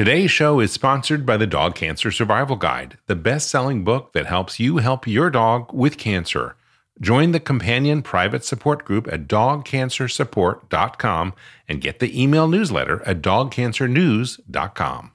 Today's 0.00 0.30
show 0.30 0.60
is 0.60 0.72
sponsored 0.72 1.26
by 1.26 1.36
the 1.36 1.46
Dog 1.46 1.74
Cancer 1.74 2.10
Survival 2.10 2.56
Guide, 2.56 2.96
the 3.06 3.14
best 3.14 3.50
selling 3.50 3.84
book 3.84 4.14
that 4.14 4.24
helps 4.24 4.58
you 4.58 4.78
help 4.78 5.06
your 5.06 5.28
dog 5.28 5.74
with 5.74 5.98
cancer. 5.98 6.56
Join 7.02 7.32
the 7.32 7.38
companion 7.38 8.00
private 8.00 8.42
support 8.42 8.86
group 8.86 9.06
at 9.12 9.28
dogcancersupport.com 9.28 11.34
and 11.68 11.82
get 11.82 11.98
the 11.98 12.18
email 12.18 12.48
newsletter 12.48 13.02
at 13.02 13.20
dogcancernews.com. 13.20 15.12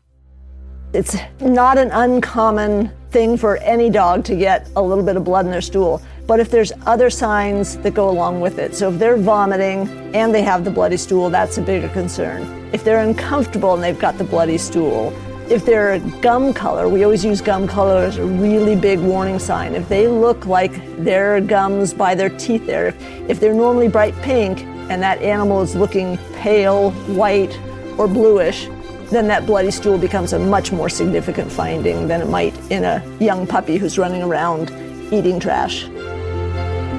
It's 0.94 1.18
not 1.42 1.78
an 1.78 1.92
uncommon 1.92 2.92
thing 3.12 3.38
for 3.38 3.58
any 3.58 3.90
dog 3.90 4.24
to 4.26 4.36
get 4.36 4.70
a 4.76 4.82
little 4.82 5.04
bit 5.04 5.18
of 5.18 5.24
blood 5.24 5.46
in 5.46 5.52
their 5.52 5.62
stool. 5.62 6.02
But 6.28 6.40
if 6.40 6.50
there's 6.50 6.72
other 6.86 7.10
signs 7.10 7.78
that 7.78 7.94
go 7.94 8.10
along 8.10 8.42
with 8.42 8.58
it, 8.60 8.76
so 8.76 8.92
if 8.92 8.98
they're 8.98 9.18
vomiting 9.18 9.88
and 10.16 10.34
they 10.34 10.42
have 10.42 10.66
the 10.66 10.72
bloody 10.72 10.98
stool, 10.98 11.30
that's 11.30 11.58
a 11.58 11.62
bigger 11.62 11.90
concern. 11.90 12.70
If 12.74 12.84
they're 12.84 13.02
uncomfortable 13.02 13.74
and 13.74 13.84
they've 13.84 14.00
got 14.00 14.18
the 14.18 14.24
bloody 14.24 14.58
stool, 14.58 15.14
if 15.50 15.64
they're 15.64 16.00
gum 16.22 16.54
color, 16.54 16.90
we 16.90 17.04
always 17.04 17.24
use 17.24 17.40
gum 17.40 17.68
color 17.68 17.98
as 17.98 18.18
a 18.18 18.26
really 18.26 18.76
big 18.76 19.00
warning 19.00 19.38
sign. 19.38 19.76
If 19.76 19.88
they 19.88 20.08
look 20.08 20.48
like 20.48 20.74
their 21.04 21.40
gums 21.40 21.94
by 21.94 22.16
their 22.16 22.30
teeth 22.30 22.66
there, 22.66 22.96
if 23.28 23.40
they're 23.40 23.54
normally 23.54 23.88
bright 23.88 24.16
pink 24.24 24.62
and 24.90 25.02
that 25.04 25.22
animal 25.22 25.62
is 25.62 25.76
looking 25.76 26.18
pale, 26.34 26.92
white, 27.14 27.56
or 28.00 28.08
bluish, 28.08 28.68
then 29.12 29.28
that 29.28 29.46
bloody 29.46 29.72
stool 29.72 29.98
becomes 29.98 30.34
a 30.34 30.40
much 30.40 30.72
more 30.72 30.90
significant 30.90 31.52
finding 31.52 32.08
than 32.08 32.22
it 32.22 32.30
might 32.30 32.56
in 32.72 32.84
a 32.84 33.04
young 33.20 33.46
puppy 33.46 33.78
who's 33.78 33.98
running 33.98 34.24
around 34.24 34.72
eating 35.14 35.40
trash. 35.40 35.88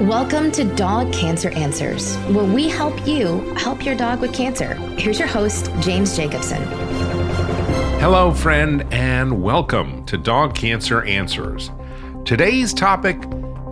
Welcome 0.01 0.51
to 0.51 0.63
Dog 0.75 1.11
Cancer 1.11 1.49
Answers, 1.49 2.15
where 2.27 2.45
we 2.45 2.69
help 2.69 3.05
you 3.05 3.39
help 3.55 3.83
your 3.83 3.95
dog 3.95 4.21
with 4.21 4.33
cancer. 4.33 4.75
Here's 4.97 5.19
your 5.19 5.27
host, 5.27 5.69
James 5.79 6.15
Jacobson. 6.15 6.61
Hello, 7.99 8.31
friend, 8.31 8.85
and 8.91 9.41
welcome 9.41 10.05
to 10.05 10.17
Dog 10.17 10.55
Cancer 10.55 11.03
Answers. 11.03 11.71
Today's 12.25 12.73
topic 12.73 13.17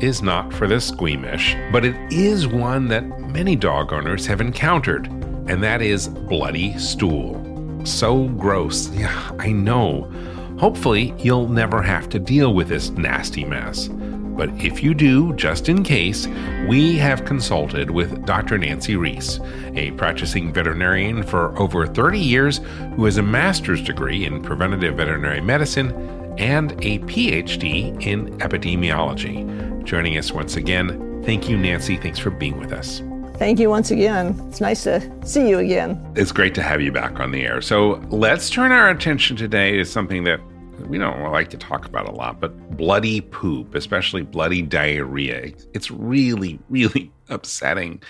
is 0.02 0.22
not 0.22 0.52
for 0.52 0.68
the 0.68 0.82
squeamish, 0.82 1.56
but 1.72 1.86
it 1.86 1.96
is 2.12 2.48
one 2.48 2.88
that 2.88 3.04
many 3.30 3.56
dog 3.56 3.94
owners 3.94 4.26
have 4.26 4.42
encountered, 4.42 5.08
and 5.48 5.64
that 5.64 5.82
is 5.82 6.08
bloody 6.10 6.78
stool. 6.78 7.45
So 7.86 8.28
gross. 8.30 8.90
Yeah, 8.90 9.32
I 9.40 9.52
know. 9.52 10.12
Hopefully, 10.60 11.14
you'll 11.20 11.48
never 11.48 11.82
have 11.82 12.10
to 12.10 12.20
deal 12.20 12.54
with 12.54 12.68
this 12.70 12.90
nasty 12.90 13.46
mess. 13.46 13.88
But 13.88 14.50
if 14.62 14.84
you 14.84 14.94
do, 14.94 15.34
just 15.34 15.70
in 15.70 15.84
case, 15.84 16.28
we 16.68 16.98
have 16.98 17.24
consulted 17.24 17.92
with 17.92 18.26
Dr. 18.26 18.58
Nancy 18.58 18.96
Reese, 18.98 19.40
a 19.76 19.92
practicing 19.92 20.52
veterinarian 20.52 21.24
for 21.24 21.58
over 21.58 21.88
30 21.88 22.20
years 22.20 22.60
who 22.96 23.06
has 23.06 23.18
a 23.18 23.24
master's 23.24 23.82
degree 23.82 24.26
in 24.26 24.42
preventative 24.42 24.96
veterinary 24.96 25.40
medicine 25.40 25.92
and 26.38 26.74
a 26.84 27.00
PhD 27.00 28.02
in 28.06 28.38
epidemiology. 28.40 29.84
Joining 29.86 30.18
us 30.18 30.34
once 30.34 30.58
again, 30.58 31.24
thank 31.24 31.48
you, 31.48 31.58
Nancy. 31.58 31.96
Thanks 31.96 32.20
for 32.20 32.30
being 32.30 32.60
with 32.60 32.74
us. 32.74 33.02
Thank 33.38 33.60
you 33.60 33.70
once 33.70 33.92
again. 33.92 34.40
It's 34.48 34.62
nice 34.62 34.84
to 34.84 35.28
see 35.28 35.50
you 35.50 35.60
again. 35.60 36.02
It's 36.16 36.32
great 36.32 36.56
to 36.56 36.64
have 36.64 36.82
you 36.82 36.92
back 36.92 37.20
on 37.20 37.32
the 37.32 37.46
air. 37.46 37.60
So 37.62 38.02
let's 38.10 38.50
turn 38.50 38.72
our 38.72 38.90
attention 38.90 39.36
today 39.36 39.76
to 39.76 39.84
something 39.84 40.24
that 40.24 40.40
we 40.88 40.98
don't 40.98 41.22
like 41.32 41.50
to 41.50 41.58
talk 41.58 41.86
about 41.86 42.08
a 42.08 42.12
lot, 42.12 42.40
but 42.40 42.78
bloody 42.78 43.20
poop, 43.20 43.76
especially 43.76 44.22
bloody 44.22 44.62
diarrhea, 44.62 45.52
it's 45.74 45.92
really, 45.92 46.60
really 46.70 47.12
upsetting. 47.30 48.02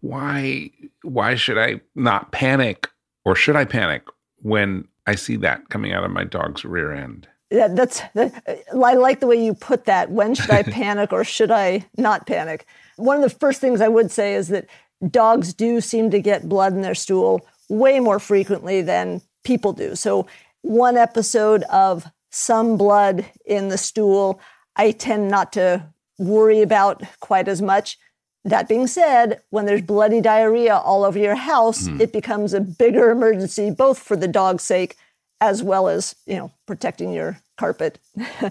Why 0.00 0.70
why 1.02 1.34
should 1.34 1.58
I 1.58 1.80
not 1.96 2.30
panic 2.30 2.88
or 3.24 3.34
should 3.34 3.56
I 3.56 3.64
panic 3.64 4.04
when 4.42 4.86
I 5.08 5.16
see 5.16 5.36
that 5.36 5.70
coming 5.70 5.92
out 5.92 6.04
of 6.04 6.12
my 6.12 6.24
dog's 6.24 6.64
rear 6.64 6.92
end? 6.92 7.26
That's 7.50 8.02
that, 8.14 8.64
I 8.72 8.94
like 8.94 9.20
the 9.20 9.26
way 9.26 9.42
you 9.42 9.54
put 9.54 9.86
that. 9.86 10.10
When 10.10 10.34
should 10.34 10.50
I 10.50 10.62
panic 10.64 11.12
or 11.12 11.24
should 11.24 11.50
I 11.50 11.86
not 11.96 12.26
panic? 12.26 12.66
One 12.96 13.16
of 13.16 13.22
the 13.22 13.38
first 13.38 13.60
things 13.60 13.80
I 13.80 13.88
would 13.88 14.10
say 14.10 14.34
is 14.34 14.48
that 14.48 14.66
dogs 15.10 15.54
do 15.54 15.80
seem 15.80 16.10
to 16.10 16.20
get 16.20 16.48
blood 16.48 16.72
in 16.72 16.82
their 16.82 16.94
stool 16.94 17.46
way 17.68 18.00
more 18.00 18.18
frequently 18.18 18.82
than 18.82 19.22
people 19.44 19.72
do. 19.72 19.94
So 19.94 20.26
one 20.62 20.96
episode 20.96 21.62
of 21.64 22.06
some 22.30 22.76
blood 22.76 23.24
in 23.46 23.68
the 23.68 23.78
stool, 23.78 24.40
I 24.76 24.90
tend 24.90 25.28
not 25.30 25.52
to 25.54 25.86
worry 26.18 26.62
about 26.62 27.02
quite 27.20 27.48
as 27.48 27.62
much. 27.62 27.98
That 28.44 28.68
being 28.68 28.86
said, 28.86 29.40
when 29.50 29.66
there's 29.66 29.82
bloody 29.82 30.20
diarrhea 30.20 30.76
all 30.76 31.04
over 31.04 31.18
your 31.18 31.34
house, 31.34 31.88
mm. 31.88 32.00
it 32.00 32.12
becomes 32.12 32.54
a 32.54 32.60
bigger 32.60 33.10
emergency, 33.10 33.70
both 33.70 33.98
for 33.98 34.16
the 34.16 34.28
dog's 34.28 34.64
sake 34.64 34.96
as 35.40 35.62
well 35.62 35.88
as 35.88 36.14
you 36.26 36.36
know 36.36 36.52
protecting 36.66 37.12
your 37.12 37.38
carpet. 37.56 37.98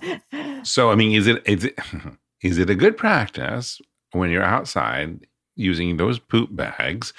so, 0.64 0.92
I 0.92 0.96
mean, 0.96 1.14
is 1.14 1.28
it 1.28 1.42
is 1.48 1.66
it 1.66 1.78
is 2.42 2.58
it 2.58 2.70
a 2.70 2.76
good 2.76 2.98
practice 2.98 3.82
when 4.12 4.30
you're 4.30 4.44
outside 4.44 5.26
using 5.56 5.98
those 5.98 6.20
poop 6.20 6.56
bags 6.56 7.14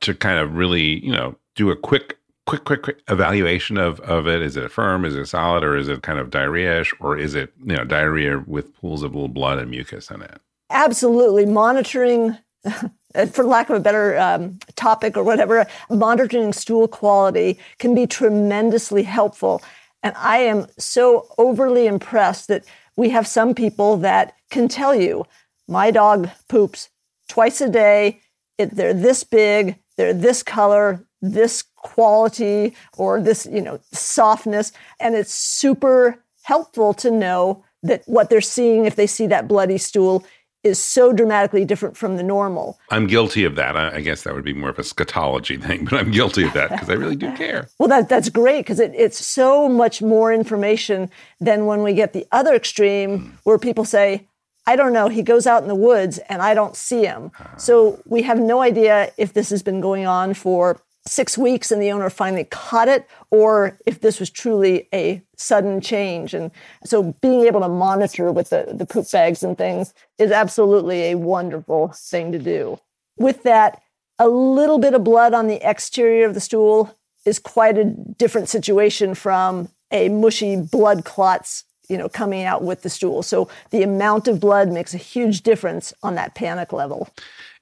to 0.00 0.14
kind 0.14 0.38
of 0.38 0.54
really 0.54 1.04
you 1.04 1.12
know 1.12 1.36
do 1.56 1.70
a 1.70 1.76
quick 1.76 2.18
quick, 2.46 2.64
quick, 2.64 2.82
quick 2.82 2.98
evaluation 3.08 3.76
of, 3.76 4.00
of 4.00 4.26
it? 4.26 4.42
Is 4.42 4.56
it 4.56 4.72
firm? 4.72 5.04
Is 5.04 5.14
it 5.14 5.26
solid? 5.26 5.62
Or 5.62 5.76
is 5.76 5.88
it 5.88 6.02
kind 6.02 6.18
of 6.18 6.30
diarrhea-ish? 6.30 6.92
Or 6.98 7.16
is 7.16 7.36
it, 7.36 7.52
you 7.64 7.76
know, 7.76 7.84
diarrhea 7.84 8.42
with 8.44 8.74
pools 8.74 9.04
of 9.04 9.14
little 9.14 9.28
blood 9.28 9.58
and 9.58 9.70
mucus 9.70 10.10
in 10.10 10.20
it? 10.22 10.40
Absolutely. 10.68 11.46
Monitoring, 11.46 12.36
for 13.32 13.44
lack 13.44 13.70
of 13.70 13.76
a 13.76 13.80
better 13.80 14.18
um, 14.18 14.58
topic 14.76 15.16
or 15.16 15.24
whatever, 15.24 15.66
monitoring 15.88 16.52
stool 16.52 16.88
quality 16.88 17.58
can 17.78 17.94
be 17.94 18.06
tremendously 18.06 19.02
helpful. 19.02 19.62
And 20.02 20.14
I 20.16 20.38
am 20.38 20.66
so 20.78 21.26
overly 21.36 21.86
impressed 21.86 22.48
that 22.48 22.64
we 22.96 23.10
have 23.10 23.26
some 23.26 23.54
people 23.54 23.96
that 23.98 24.34
can 24.50 24.68
tell 24.68 24.94
you, 24.94 25.26
my 25.68 25.90
dog 25.90 26.28
poops 26.48 26.90
twice 27.28 27.60
a 27.60 27.68
day. 27.68 28.20
It, 28.58 28.74
they're 28.74 28.94
this 28.94 29.24
big, 29.24 29.76
they're 29.96 30.12
this 30.12 30.42
color, 30.42 31.04
this 31.22 31.62
quality 31.76 32.74
or 32.96 33.20
this, 33.20 33.46
you 33.50 33.60
know, 33.60 33.80
softness. 33.92 34.72
And 34.98 35.14
it's 35.14 35.34
super 35.34 36.22
helpful 36.42 36.92
to 36.94 37.10
know 37.10 37.64
that 37.82 38.02
what 38.06 38.28
they're 38.28 38.40
seeing, 38.40 38.84
if 38.84 38.96
they 38.96 39.06
see 39.06 39.26
that 39.28 39.48
bloody 39.48 39.78
stool, 39.78 40.24
is 40.62 40.82
so 40.82 41.12
dramatically 41.12 41.64
different 41.64 41.96
from 41.96 42.16
the 42.16 42.22
normal. 42.22 42.78
I'm 42.90 43.06
guilty 43.06 43.44
of 43.44 43.56
that. 43.56 43.76
I 43.76 44.00
guess 44.00 44.22
that 44.22 44.34
would 44.34 44.44
be 44.44 44.52
more 44.52 44.70
of 44.70 44.78
a 44.78 44.82
scatology 44.82 45.62
thing, 45.66 45.84
but 45.84 45.94
I'm 45.94 46.10
guilty 46.10 46.44
of 46.44 46.52
that 46.52 46.70
because 46.70 46.90
I 46.90 46.94
really 46.94 47.16
do 47.16 47.34
care. 47.36 47.68
well, 47.78 47.88
that, 47.88 48.08
that's 48.08 48.28
great 48.28 48.60
because 48.60 48.80
it, 48.80 48.92
it's 48.94 49.24
so 49.24 49.68
much 49.68 50.02
more 50.02 50.32
information 50.32 51.10
than 51.40 51.66
when 51.66 51.82
we 51.82 51.94
get 51.94 52.12
the 52.12 52.26
other 52.32 52.54
extreme 52.54 53.18
mm. 53.18 53.32
where 53.44 53.58
people 53.58 53.84
say, 53.84 54.26
I 54.66 54.76
don't 54.76 54.92
know, 54.92 55.08
he 55.08 55.22
goes 55.22 55.46
out 55.46 55.62
in 55.62 55.68
the 55.68 55.74
woods 55.74 56.18
and 56.28 56.42
I 56.42 56.54
don't 56.54 56.76
see 56.76 57.04
him. 57.04 57.32
Uh. 57.38 57.56
So 57.56 58.02
we 58.04 58.22
have 58.22 58.38
no 58.38 58.60
idea 58.60 59.12
if 59.16 59.32
this 59.32 59.50
has 59.50 59.62
been 59.62 59.80
going 59.80 60.06
on 60.06 60.34
for 60.34 60.80
six 61.06 61.38
weeks 61.38 61.72
and 61.72 61.80
the 61.80 61.90
owner 61.90 62.10
finally 62.10 62.44
caught 62.44 62.88
it, 62.88 63.08
or 63.30 63.78
if 63.86 64.00
this 64.00 64.20
was 64.20 64.30
truly 64.30 64.88
a 64.92 65.22
sudden 65.36 65.80
change. 65.80 66.34
And 66.34 66.50
so 66.84 67.14
being 67.20 67.46
able 67.46 67.60
to 67.60 67.68
monitor 67.68 68.30
with 68.30 68.50
the, 68.50 68.72
the 68.72 68.86
poop 68.86 69.10
bags 69.10 69.42
and 69.42 69.56
things 69.56 69.94
is 70.18 70.30
absolutely 70.30 71.04
a 71.04 71.14
wonderful 71.16 71.88
thing 71.88 72.32
to 72.32 72.38
do. 72.38 72.78
With 73.16 73.42
that, 73.44 73.82
a 74.18 74.28
little 74.28 74.78
bit 74.78 74.94
of 74.94 75.02
blood 75.04 75.32
on 75.32 75.46
the 75.46 75.68
exterior 75.68 76.26
of 76.26 76.34
the 76.34 76.40
stool 76.40 76.94
is 77.24 77.38
quite 77.38 77.78
a 77.78 77.84
different 77.84 78.48
situation 78.48 79.14
from 79.14 79.68
a 79.90 80.08
mushy 80.08 80.56
blood 80.56 81.04
clots 81.04 81.64
you 81.90 81.98
know 81.98 82.08
coming 82.08 82.44
out 82.44 82.62
with 82.62 82.82
the 82.82 82.90
stool 82.90 83.22
so 83.22 83.48
the 83.70 83.82
amount 83.82 84.28
of 84.28 84.40
blood 84.40 84.68
makes 84.70 84.94
a 84.94 84.98
huge 84.98 85.42
difference 85.42 85.92
on 86.02 86.14
that 86.14 86.34
panic 86.34 86.72
level 86.72 87.08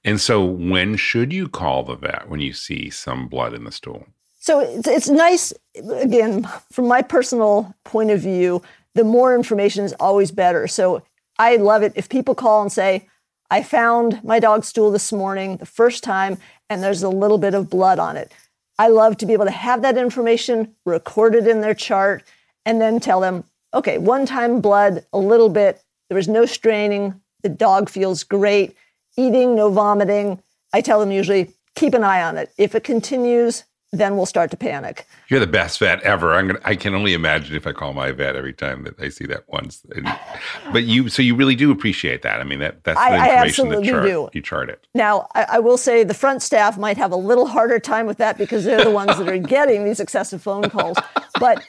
and 0.05 0.21
so, 0.21 0.45
when 0.45 0.97
should 0.97 1.33
you 1.33 1.49
call 1.49 1.83
the 1.83 1.97
vet 1.97 2.29
when 2.29 2.41
you 2.41 2.53
see 2.53 2.91
some 2.91 3.29
blood 3.29 3.53
in 3.55 3.65
the 3.65 3.73
stool? 3.73 4.07
So, 4.39 4.61
it's, 4.61 4.87
it's 4.87 5.09
nice, 5.09 5.53
again, 5.75 6.49
from 6.73 6.87
my 6.87 7.03
personal 7.03 7.75
point 7.85 8.11
of 8.11 8.21
view, 8.21 8.63
the 8.95 9.05
more 9.05 9.35
information 9.35 9.85
is 9.85 9.93
always 9.95 10.31
better. 10.31 10.69
So, 10.69 11.03
I 11.39 11.57
love 11.57 11.83
it 11.83 11.93
if 11.95 12.09
people 12.09 12.35
call 12.35 12.63
and 12.63 12.73
say, 12.73 13.09
I 13.51 13.63
found 13.63 14.23
my 14.23 14.39
dog's 14.39 14.69
stool 14.69 14.91
this 14.91 15.13
morning 15.13 15.57
the 15.57 15.67
first 15.67 16.05
time, 16.05 16.39
and 16.71 16.83
there's 16.83 17.03
a 17.03 17.09
little 17.09 17.39
bit 17.39 17.55
of 17.55 17.71
blood 17.71 17.99
on 17.99 18.17
it. 18.17 18.33
I 18.79 18.89
love 18.89 19.17
to 19.19 19.27
be 19.27 19.33
able 19.33 19.47
to 19.47 19.51
have 19.51 19.83
that 19.83 19.99
information 19.99 20.75
recorded 20.85 21.47
in 21.47 21.61
their 21.61 21.75
chart 21.75 22.23
and 22.65 22.81
then 22.81 23.01
tell 23.01 23.21
them, 23.21 23.45
okay, 23.75 23.99
one 23.99 24.27
time 24.27 24.61
blood, 24.61 25.05
a 25.13 25.19
little 25.19 25.49
bit, 25.49 25.83
there 26.09 26.17
was 26.17 26.29
no 26.29 26.47
straining, 26.47 27.21
the 27.43 27.49
dog 27.49 27.89
feels 27.89 28.25
great 28.25 28.77
eating, 29.17 29.55
no 29.55 29.71
vomiting. 29.71 30.41
I 30.73 30.81
tell 30.81 31.01
them 31.01 31.11
usually 31.11 31.53
keep 31.75 31.95
an 31.95 32.05
eye 32.05 32.23
on 32.23 32.37
it. 32.37 32.53
If 32.57 32.75
it 32.75 32.85
continues, 32.85 33.65
then 33.91 34.17
we'll 34.17 34.27
start 34.27 34.51
to 34.51 34.57
panic. 34.57 35.07
You're 35.29 35.41
the 35.41 35.47
best 35.47 35.79
vet 35.79 36.03
ever. 36.03 36.35
I'm 36.35 36.49
gonna. 36.49 36.61
I 36.65 36.77
can 36.77 36.95
only 36.95 37.15
imagine 37.15 37.57
if 37.57 37.67
I 37.67 37.73
call 37.73 37.95
my 37.95 38.13
vet 38.13 38.37
every 38.37 38.53
time 38.53 38.85
that 38.85 39.01
I 39.01 39.09
see 39.09 39.25
that 39.27 39.45
once. 39.49 39.85
But 40.73 40.85
you, 40.85 41.09
so 41.09 41.23
you 41.23 41.35
really 41.35 41.55
do 41.55 41.71
appreciate 41.71 42.21
that. 42.23 42.41
I 42.41 42.45
mean, 42.45 42.59
that 42.59 42.85
that's 42.85 42.99
the 42.99 43.03
I, 43.03 43.17
I 43.17 43.47
information 43.47 43.69
that 43.71 43.85
chart, 43.85 44.05
do. 44.05 44.29
you 44.35 44.43
chart 44.43 44.69
it. 44.69 44.87
Now, 44.95 45.29
I, 45.35 45.47
I 45.53 45.59
will 45.61 45.79
say 45.79 46.05
the 46.05 46.13
front 46.13 46.43
staff 46.43 46.77
might 46.77 46.99
have 46.99 47.11
a 47.11 47.17
little 47.17 47.47
harder 47.47 47.79
time 47.79 48.07
with 48.07 48.19
that 48.19 48.37
because 48.37 48.65
they're 48.65 48.85
the 48.85 48.91
ones 48.91 49.17
that 49.17 49.29
are 49.29 49.39
getting 49.39 49.85
these 49.85 50.01
excessive 50.01 50.43
phone 50.43 50.69
calls. 50.69 50.99
But 51.41 51.63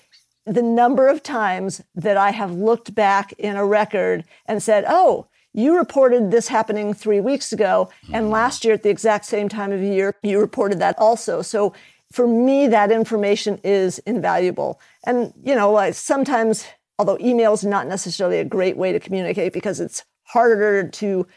the 0.53 0.61
number 0.61 1.07
of 1.07 1.23
times 1.23 1.81
that 1.95 2.17
I 2.17 2.31
have 2.31 2.51
looked 2.53 2.95
back 2.95 3.33
in 3.33 3.55
a 3.55 3.65
record 3.65 4.23
and 4.45 4.61
said, 4.61 4.85
"Oh." 4.87 5.27
You 5.51 5.75
reported 5.75 6.29
this 6.29 6.47
happening 6.47 6.93
three 6.93 7.19
weeks 7.19 7.51
ago, 7.51 7.89
and 8.13 8.25
hmm. 8.25 8.31
last 8.31 8.63
year 8.63 8.75
at 8.75 8.83
the 8.83 8.91
exact 8.91 9.25
same 9.25 9.49
time 9.49 9.71
of 9.71 9.81
year, 9.81 10.13
you 10.21 10.39
reported 10.39 10.77
that 10.77 10.95
also. 10.99 11.41
So 11.41 11.73
for 12.11 12.27
me, 12.27 12.67
that 12.67 12.91
information 12.91 13.59
is 13.63 13.99
invaluable. 13.99 14.79
And, 15.05 15.33
you 15.43 15.55
know, 15.55 15.71
like 15.71 15.93
sometimes, 15.93 16.65
although 16.97 17.17
email 17.19 17.53
is 17.53 17.63
not 17.63 17.87
necessarily 17.87 18.39
a 18.39 18.45
great 18.45 18.77
way 18.77 18.91
to 18.91 18.99
communicate 18.99 19.53
because 19.53 19.79
it's 19.79 20.03
harder 20.23 20.87
to 20.87 21.27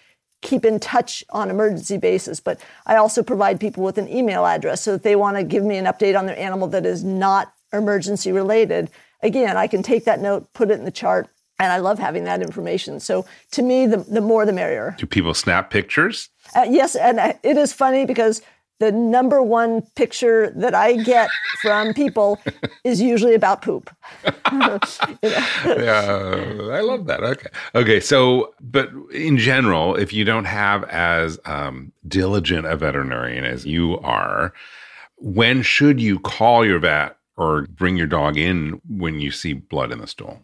keep 0.41 0.65
in 0.65 0.81
touch 0.81 1.23
on 1.31 1.51
emergency 1.51 1.99
basis, 1.99 2.41
but 2.41 2.61
I 2.87 2.97
also 2.97 3.23
provide 3.23 3.61
people 3.61 3.85
with 3.85 3.97
an 3.97 4.09
email 4.09 4.45
address. 4.45 4.83
So 4.83 4.95
if 4.95 5.03
they 5.03 5.15
want 5.15 5.37
to 5.37 5.45
give 5.45 5.65
me 5.65 5.77
an 5.77 5.85
update 5.85 6.19
on 6.19 6.27
their 6.27 6.39
animal 6.39 6.69
that 6.69 6.85
is 6.85 7.05
not 7.05 7.53
emergency 7.73 8.33
related, 8.33 8.91
again, 9.23 9.57
I 9.57 9.67
can 9.67 9.83
take 9.83 10.05
that 10.05 10.21
note, 10.21 10.53
put 10.53 10.71
it 10.71 10.79
in 10.79 10.85
the 10.85 10.91
chart, 10.91 11.29
and 11.59 11.73
I 11.73 11.79
love 11.79 11.99
having 11.99 12.25
that 12.25 12.43
information. 12.43 12.99
So 13.01 13.25
to 13.53 13.63
me, 13.63 13.87
the, 13.87 13.99
the 13.99 14.21
more 14.21 14.45
the 14.45 14.53
merrier. 14.53 14.97
Do 14.99 15.07
people 15.07 15.35
snap 15.35 15.71
pictures? 15.71 16.29
Uh, 16.57 16.67
yes, 16.69 16.97
and 16.97 17.21
uh, 17.21 17.35
it 17.43 17.57
is 17.57 17.73
funny 17.73 18.05
because 18.05 18.43
the 18.83 18.91
number 18.91 19.41
one 19.41 19.83
picture 19.95 20.51
that 20.57 20.75
I 20.75 20.97
get 20.97 21.31
from 21.61 21.95
people 21.95 22.41
is 22.85 23.01
usually 23.01 23.35
about 23.35 23.63
poop. 23.63 23.95
yeah, 24.25 24.79
I 25.23 26.81
love 26.81 27.07
that. 27.07 27.21
Okay. 27.23 27.47
Okay. 27.77 28.01
So, 28.01 28.55
but 28.61 28.91
in 29.15 29.39
general, 29.39 29.95
if 29.95 30.13
you 30.13 30.25
don't 30.25 30.47
have 30.47 30.83
as 30.85 31.39
um, 31.45 31.93
diligent 32.09 32.67
a 32.67 32.77
veterinarian 32.77 33.45
as 33.45 33.65
you 33.65 34.01
are, 34.01 34.53
when 35.17 35.63
should 35.63 36.01
you 36.01 36.19
call 36.19 36.67
your 36.67 36.81
vet 36.81 37.17
or 37.37 37.63
bring 37.63 37.97
your 37.97 38.07
dog 38.07 38.37
in 38.37 38.81
when 38.89 39.21
you 39.21 39.31
see 39.31 39.53
blood 39.53 39.93
in 39.93 39.99
the 39.99 40.07
stool? 40.07 40.41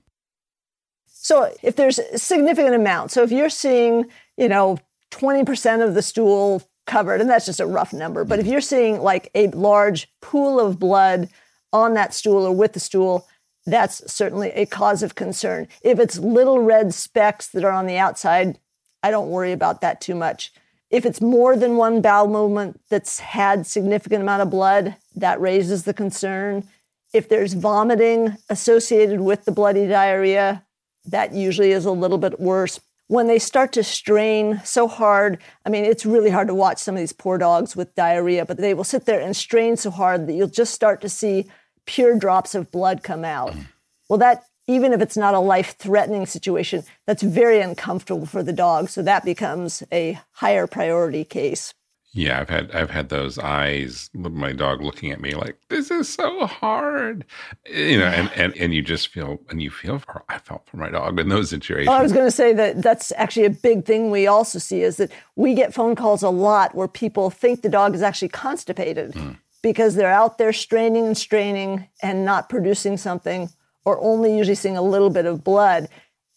So, 1.06 1.52
if 1.62 1.76
there's 1.76 1.98
a 1.98 2.18
significant 2.18 2.74
amount, 2.74 3.10
so 3.10 3.22
if 3.22 3.32
you're 3.32 3.50
seeing, 3.50 4.06
you 4.36 4.48
know, 4.48 4.78
20% 5.10 5.86
of 5.86 5.94
the 5.94 6.02
stool 6.02 6.62
covered, 6.86 7.20
and 7.20 7.28
that's 7.28 7.46
just 7.46 7.60
a 7.60 7.66
rough 7.66 7.92
number, 7.92 8.24
but 8.24 8.38
if 8.38 8.44
mm-hmm. 8.44 8.52
you're 8.52 8.60
seeing 8.60 9.00
like 9.00 9.30
a 9.34 9.48
large 9.48 10.10
pool 10.22 10.58
of 10.58 10.78
blood 10.78 11.28
on 11.72 11.94
that 11.94 12.14
stool 12.14 12.46
or 12.46 12.54
with 12.54 12.72
the 12.72 12.80
stool, 12.80 13.26
that's 13.66 14.10
certainly 14.10 14.50
a 14.50 14.64
cause 14.64 15.02
of 15.02 15.14
concern. 15.14 15.68
If 15.82 15.98
it's 15.98 16.18
little 16.18 16.60
red 16.60 16.94
specks 16.94 17.48
that 17.48 17.64
are 17.64 17.72
on 17.72 17.86
the 17.86 17.98
outside, 17.98 18.58
I 19.02 19.10
don't 19.10 19.30
worry 19.30 19.52
about 19.52 19.80
that 19.82 20.00
too 20.00 20.14
much. 20.14 20.52
If 20.90 21.04
it's 21.04 21.20
more 21.20 21.54
than 21.54 21.76
one 21.76 22.00
bowel 22.00 22.28
movement 22.28 22.80
that's 22.88 23.20
had 23.20 23.66
significant 23.66 24.22
amount 24.22 24.42
of 24.42 24.50
blood, 24.50 24.96
that 25.14 25.40
raises 25.40 25.84
the 25.84 25.92
concern. 25.92 26.66
If 27.12 27.28
there's 27.28 27.54
vomiting 27.54 28.36
associated 28.48 29.20
with 29.20 29.44
the 29.44 29.52
bloody 29.52 29.86
diarrhea, 29.86 30.64
that 31.06 31.32
usually 31.32 31.72
is 31.72 31.86
a 31.86 31.90
little 31.90 32.18
bit 32.18 32.38
worse. 32.38 32.80
When 33.06 33.26
they 33.26 33.38
start 33.38 33.72
to 33.72 33.82
strain 33.82 34.60
so 34.64 34.86
hard, 34.86 35.38
I 35.64 35.70
mean, 35.70 35.84
it's 35.84 36.04
really 36.04 36.28
hard 36.28 36.48
to 36.48 36.54
watch 36.54 36.78
some 36.78 36.94
of 36.94 37.00
these 37.00 37.14
poor 37.14 37.38
dogs 37.38 37.74
with 37.74 37.94
diarrhea, 37.94 38.44
but 38.44 38.58
they 38.58 38.74
will 38.74 38.84
sit 38.84 39.06
there 39.06 39.20
and 39.20 39.34
strain 39.34 39.78
so 39.78 39.90
hard 39.90 40.26
that 40.26 40.34
you'll 40.34 40.48
just 40.48 40.74
start 40.74 41.00
to 41.00 41.08
see 41.08 41.50
pure 41.86 42.18
drops 42.18 42.54
of 42.54 42.70
blood 42.70 43.02
come 43.02 43.24
out. 43.24 43.52
Mm. 43.52 43.66
Well, 44.10 44.18
that, 44.18 44.44
even 44.66 44.92
if 44.92 45.00
it's 45.00 45.16
not 45.16 45.32
a 45.32 45.40
life 45.40 45.76
threatening 45.78 46.26
situation, 46.26 46.82
that's 47.06 47.22
very 47.22 47.62
uncomfortable 47.62 48.26
for 48.26 48.42
the 48.42 48.52
dog. 48.52 48.90
So 48.90 49.00
that 49.02 49.24
becomes 49.24 49.82
a 49.90 50.20
higher 50.32 50.66
priority 50.66 51.24
case. 51.24 51.72
Yeah, 52.12 52.40
I've 52.40 52.48
had 52.48 52.70
I've 52.72 52.88
had 52.90 53.10
those 53.10 53.38
eyes, 53.38 54.08
my 54.14 54.52
dog 54.52 54.82
looking 54.82 55.12
at 55.12 55.20
me 55.20 55.32
like 55.34 55.58
this 55.68 55.90
is 55.90 56.08
so 56.08 56.46
hard, 56.46 57.24
you 57.70 57.98
know, 57.98 58.06
and 58.06 58.30
and 58.34 58.56
and 58.56 58.72
you 58.74 58.80
just 58.80 59.08
feel 59.08 59.38
and 59.50 59.60
you 59.60 59.70
feel 59.70 59.98
for 59.98 60.24
I 60.28 60.38
felt 60.38 60.66
for 60.66 60.78
my 60.78 60.88
dog 60.88 61.20
in 61.20 61.28
those 61.28 61.50
situations. 61.50 61.88
Oh, 61.88 61.92
I 61.98 62.02
was 62.02 62.12
going 62.12 62.24
to 62.24 62.30
say 62.30 62.54
that 62.54 62.82
that's 62.82 63.12
actually 63.16 63.44
a 63.44 63.50
big 63.50 63.84
thing 63.84 64.10
we 64.10 64.26
also 64.26 64.58
see 64.58 64.80
is 64.82 64.96
that 64.96 65.12
we 65.36 65.52
get 65.54 65.74
phone 65.74 65.94
calls 65.94 66.22
a 66.22 66.30
lot 66.30 66.74
where 66.74 66.88
people 66.88 67.28
think 67.28 67.60
the 67.60 67.68
dog 67.68 67.94
is 67.94 68.02
actually 68.02 68.28
constipated 68.30 69.12
Mm. 69.12 69.36
because 69.62 69.94
they're 69.94 70.12
out 70.12 70.38
there 70.38 70.52
straining 70.52 71.06
and 71.06 71.16
straining 71.16 71.88
and 72.02 72.24
not 72.24 72.48
producing 72.48 72.96
something 72.96 73.50
or 73.84 74.00
only 74.00 74.36
usually 74.36 74.54
seeing 74.54 74.76
a 74.78 74.82
little 74.82 75.10
bit 75.10 75.26
of 75.26 75.44
blood. 75.44 75.88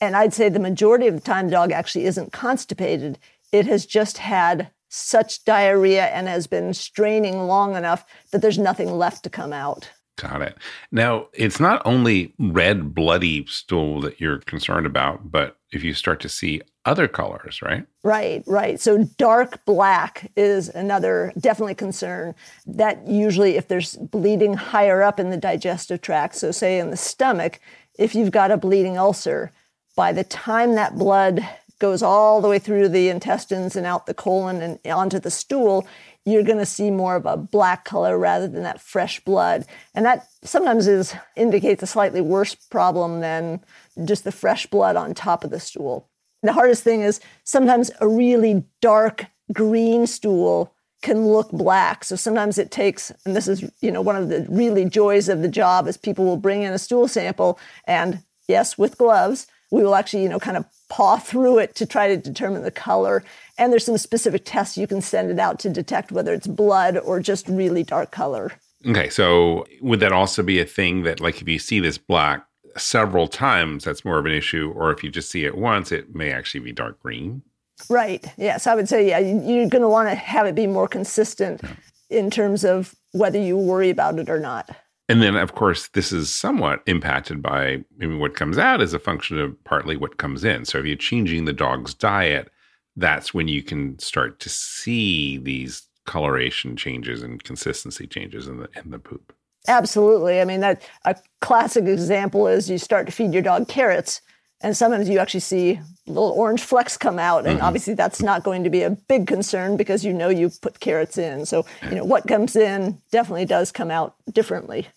And 0.02 0.16
I'd 0.18 0.34
say 0.34 0.50
the 0.50 0.60
majority 0.60 1.08
of 1.08 1.16
the 1.16 1.22
time 1.22 1.46
the 1.46 1.52
dog 1.52 1.72
actually 1.72 2.06
isn't 2.06 2.34
constipated. 2.34 3.18
It 3.54 3.66
has 3.68 3.86
just 3.86 4.18
had 4.20 4.70
such 4.92 5.46
diarrhea 5.46 6.08
and 6.08 6.28
has 6.28 6.48
been 6.48 6.74
straining 6.74 7.48
long 7.48 7.76
enough 7.76 8.06
that 8.32 8.42
there's 8.42 8.60
nothing 8.60 8.92
left 8.92 9.24
to 9.24 9.30
come 9.30 9.54
out. 9.54 9.90
Got 10.18 10.42
it. 10.42 10.58
Now, 10.92 11.28
it's 11.34 11.60
not 11.60 11.82
only 11.86 12.34
red, 12.38 12.94
bloody 12.94 13.46
stool 13.48 14.02
that 14.02 14.20
you're 14.20 14.40
concerned 14.40 14.86
about, 14.86 15.32
but 15.32 15.58
if 15.72 15.84
you 15.84 15.94
start 15.94 16.20
to 16.22 16.30
see 16.30 16.62
other 16.84 17.08
colors, 17.08 17.62
right? 17.62 17.86
Right, 18.04 18.44
right. 18.46 18.80
So 18.80 19.06
dark 19.18 19.64
black 19.66 20.30
is 20.36 20.68
another 20.70 21.32
definitely 21.40 21.76
concern. 21.76 22.36
That 22.66 23.08
usually, 23.08 23.56
if 23.56 23.70
there's 23.70 23.96
bleeding 23.96 24.56
higher 24.56 25.02
up 25.02 25.20
in 25.20 25.30
the 25.30 25.38
digestive 25.38 26.02
tract, 26.02 26.36
so 26.36 26.52
say 26.52 26.80
in 26.80 26.92
the 26.92 26.98
stomach, 26.98 27.60
if 27.98 28.14
you've 28.14 28.32
got 28.32 28.52
a 28.52 28.58
bleeding 28.58 28.98
ulcer, 28.98 29.52
by 29.96 30.12
the 30.12 30.24
time 30.24 30.76
that 30.76 30.96
blood 30.96 31.48
goes 31.82 32.02
all 32.02 32.40
the 32.40 32.48
way 32.48 32.60
through 32.60 32.88
the 32.88 33.10
intestines 33.10 33.76
and 33.76 33.86
out 33.86 34.06
the 34.06 34.14
colon 34.14 34.62
and 34.62 34.80
onto 34.86 35.20
the 35.20 35.32
stool, 35.32 35.86
you're 36.24 36.44
going 36.44 36.60
to 36.60 36.66
see 36.66 36.92
more 36.92 37.16
of 37.16 37.26
a 37.26 37.36
black 37.36 37.84
color 37.84 38.18
rather 38.18 38.48
than 38.48 38.64
that 38.64 38.80
fresh 38.80 39.20
blood. 39.22 39.66
And 39.94 40.06
that 40.06 40.28
sometimes 40.44 40.88
is 40.88 41.14
indicates 41.36 41.84
a 41.84 41.88
slightly 41.88 42.22
worse 42.22 42.56
problem 42.56 43.20
than 43.20 43.60
just 44.06 44.24
the 44.24 44.32
fresh 44.32 44.68
blood 44.68 44.96
on 44.96 45.14
top 45.14 45.44
of 45.44 45.50
the 45.50 45.60
stool. 45.60 46.08
The 46.44 46.54
hardest 46.54 46.84
thing 46.84 47.02
is 47.02 47.20
sometimes 47.44 47.92
a 48.00 48.08
really 48.08 48.64
dark 48.80 49.26
green 49.52 50.08
stool 50.08 50.74
can 51.02 51.28
look 51.28 51.52
black. 51.52 52.04
So 52.04 52.16
sometimes 52.16 52.60
it 52.60 52.70
takes, 52.70 53.12
and 53.26 53.36
this 53.36 53.48
is, 53.48 53.70
you 53.82 53.92
know, 53.92 54.02
one 54.02 54.16
of 54.16 54.30
the 54.30 54.46
really 54.50 54.86
joys 54.86 55.30
of 55.30 55.42
the 55.42 55.48
job 55.48 55.88
is 55.88 55.98
people 55.98 56.26
will 56.26 56.38
bring 56.38 56.62
in 56.62 56.74
a 56.74 56.80
stool 56.80 57.08
sample 57.08 57.60
and 57.86 58.24
yes, 58.48 58.78
with 58.78 58.98
gloves, 58.98 59.48
we 59.72 59.84
will 59.84 59.96
actually, 59.96 60.22
you 60.24 60.30
know, 60.30 60.40
kind 60.40 60.58
of 60.58 60.66
paw 60.90 61.18
through 61.18 61.58
it 61.58 61.74
to 61.76 61.86
try 61.86 62.08
to 62.10 62.18
determine 62.18 62.62
the 62.64 62.72
color. 62.72 63.24
And 63.58 63.72
there's 63.72 63.86
some 63.86 63.98
specific 63.98 64.44
tests 64.46 64.78
you 64.78 64.86
can 64.86 65.02
send 65.02 65.32
it 65.32 65.40
out 65.40 65.60
to 65.60 65.70
detect 65.70 66.12
whether 66.12 66.34
it's 66.34 66.48
blood 66.48 66.98
or 66.98 67.20
just 67.22 67.48
really 67.48 67.84
dark 67.84 68.12
color. 68.12 68.52
Okay, 68.86 69.10
so 69.10 69.66
would 69.82 70.00
that 70.02 70.12
also 70.12 70.44
be 70.44 70.60
a 70.60 70.66
thing 70.66 71.04
that, 71.04 71.20
like, 71.22 71.42
if 71.42 71.48
you 71.48 71.60
see 71.60 71.80
this 71.80 71.98
black 71.98 72.46
several 72.78 73.28
times, 73.28 73.84
that's 73.86 74.04
more 74.04 74.18
of 74.18 74.26
an 74.26 74.32
issue, 74.32 74.74
or 74.76 74.92
if 74.92 75.04
you 75.04 75.10
just 75.10 75.30
see 75.30 75.46
it 75.46 75.58
once, 75.58 75.92
it 75.92 76.14
may 76.16 76.32
actually 76.32 76.62
be 76.62 76.72
dark 76.72 77.00
green? 77.02 77.42
Right. 77.90 78.26
Yes, 78.38 78.68
I 78.68 78.76
would 78.76 78.90
say, 78.90 79.08
yeah, 79.08 79.20
you- 79.20 79.42
you're 79.42 79.70
going 79.70 79.82
to 79.82 79.88
want 79.90 80.10
to 80.10 80.16
have 80.16 80.46
it 80.48 80.56
be 80.56 80.68
more 80.68 80.88
consistent 80.88 81.62
in 82.10 82.30
terms 82.30 82.66
of 82.66 82.96
whether 83.12 83.40
you 83.40 83.56
worry 83.58 83.90
about 83.90 84.20
it 84.20 84.30
or 84.30 84.40
not. 84.40 84.70
And 85.12 85.22
then, 85.22 85.36
of 85.36 85.56
course, 85.56 85.90
this 85.90 86.14
is 86.14 86.30
somewhat 86.30 86.84
impacted 86.86 87.42
by 87.42 87.66
I 87.66 87.84
mean, 87.98 88.20
what 88.20 88.34
comes 88.34 88.58
out 88.58 88.82
is 88.82 88.94
a 88.94 89.00
function 89.00 89.38
of 89.40 89.62
partly 89.66 89.98
what 89.98 90.16
comes 90.16 90.46
in. 90.46 90.64
So 90.64 90.78
if 90.78 90.86
you're 90.86 90.96
changing 90.96 91.44
the 91.44 91.52
dog's 91.52 91.94
diet, 91.94 92.50
that's 92.96 93.34
when 93.34 93.50
you 93.50 93.62
can 93.62 94.00
start 94.00 94.40
to 94.40 94.48
see 94.48 95.38
these 95.38 95.86
coloration 96.06 96.78
changes 96.78 97.24
and 97.24 97.44
consistency 97.44 98.08
changes 98.08 98.48
in 98.48 98.62
the 98.62 98.70
in 98.82 98.92
the 98.92 99.00
poop. 99.00 99.36
Absolutely. 99.68 100.40
I 100.40 100.46
mean, 100.46 100.62
that 100.62 100.82
a 101.04 101.18
classic 101.42 101.88
example 101.88 102.48
is 102.48 102.70
you 102.70 102.78
start 102.78 103.06
to 103.08 103.12
feed 103.12 103.34
your 103.34 103.44
dog 103.44 103.68
carrots, 103.68 104.22
and 104.62 104.78
sometimes 104.78 105.10
you 105.10 105.20
actually 105.20 105.42
see 105.42 105.82
little 106.08 106.32
orange 106.32 106.62
flecks 106.62 106.96
come 106.96 107.20
out, 107.20 107.46
and 107.46 107.58
mm-hmm. 107.58 107.66
obviously 107.66 107.96
that's 107.96 108.22
not 108.22 108.44
going 108.44 108.64
to 108.64 108.70
be 108.70 108.82
a 108.82 108.92
big 108.92 109.28
concern 109.28 109.76
because 109.76 110.06
you 110.06 110.14
know 110.14 110.30
you 110.30 110.50
put 110.62 110.80
carrots 110.80 111.18
in. 111.18 111.46
So 111.46 111.66
you 111.84 111.96
know 111.96 112.06
what 112.06 112.28
comes 112.28 112.56
in 112.56 113.02
definitely 113.12 113.46
does 113.46 113.74
come 113.74 113.92
out 113.92 114.16
differently. 114.32 114.88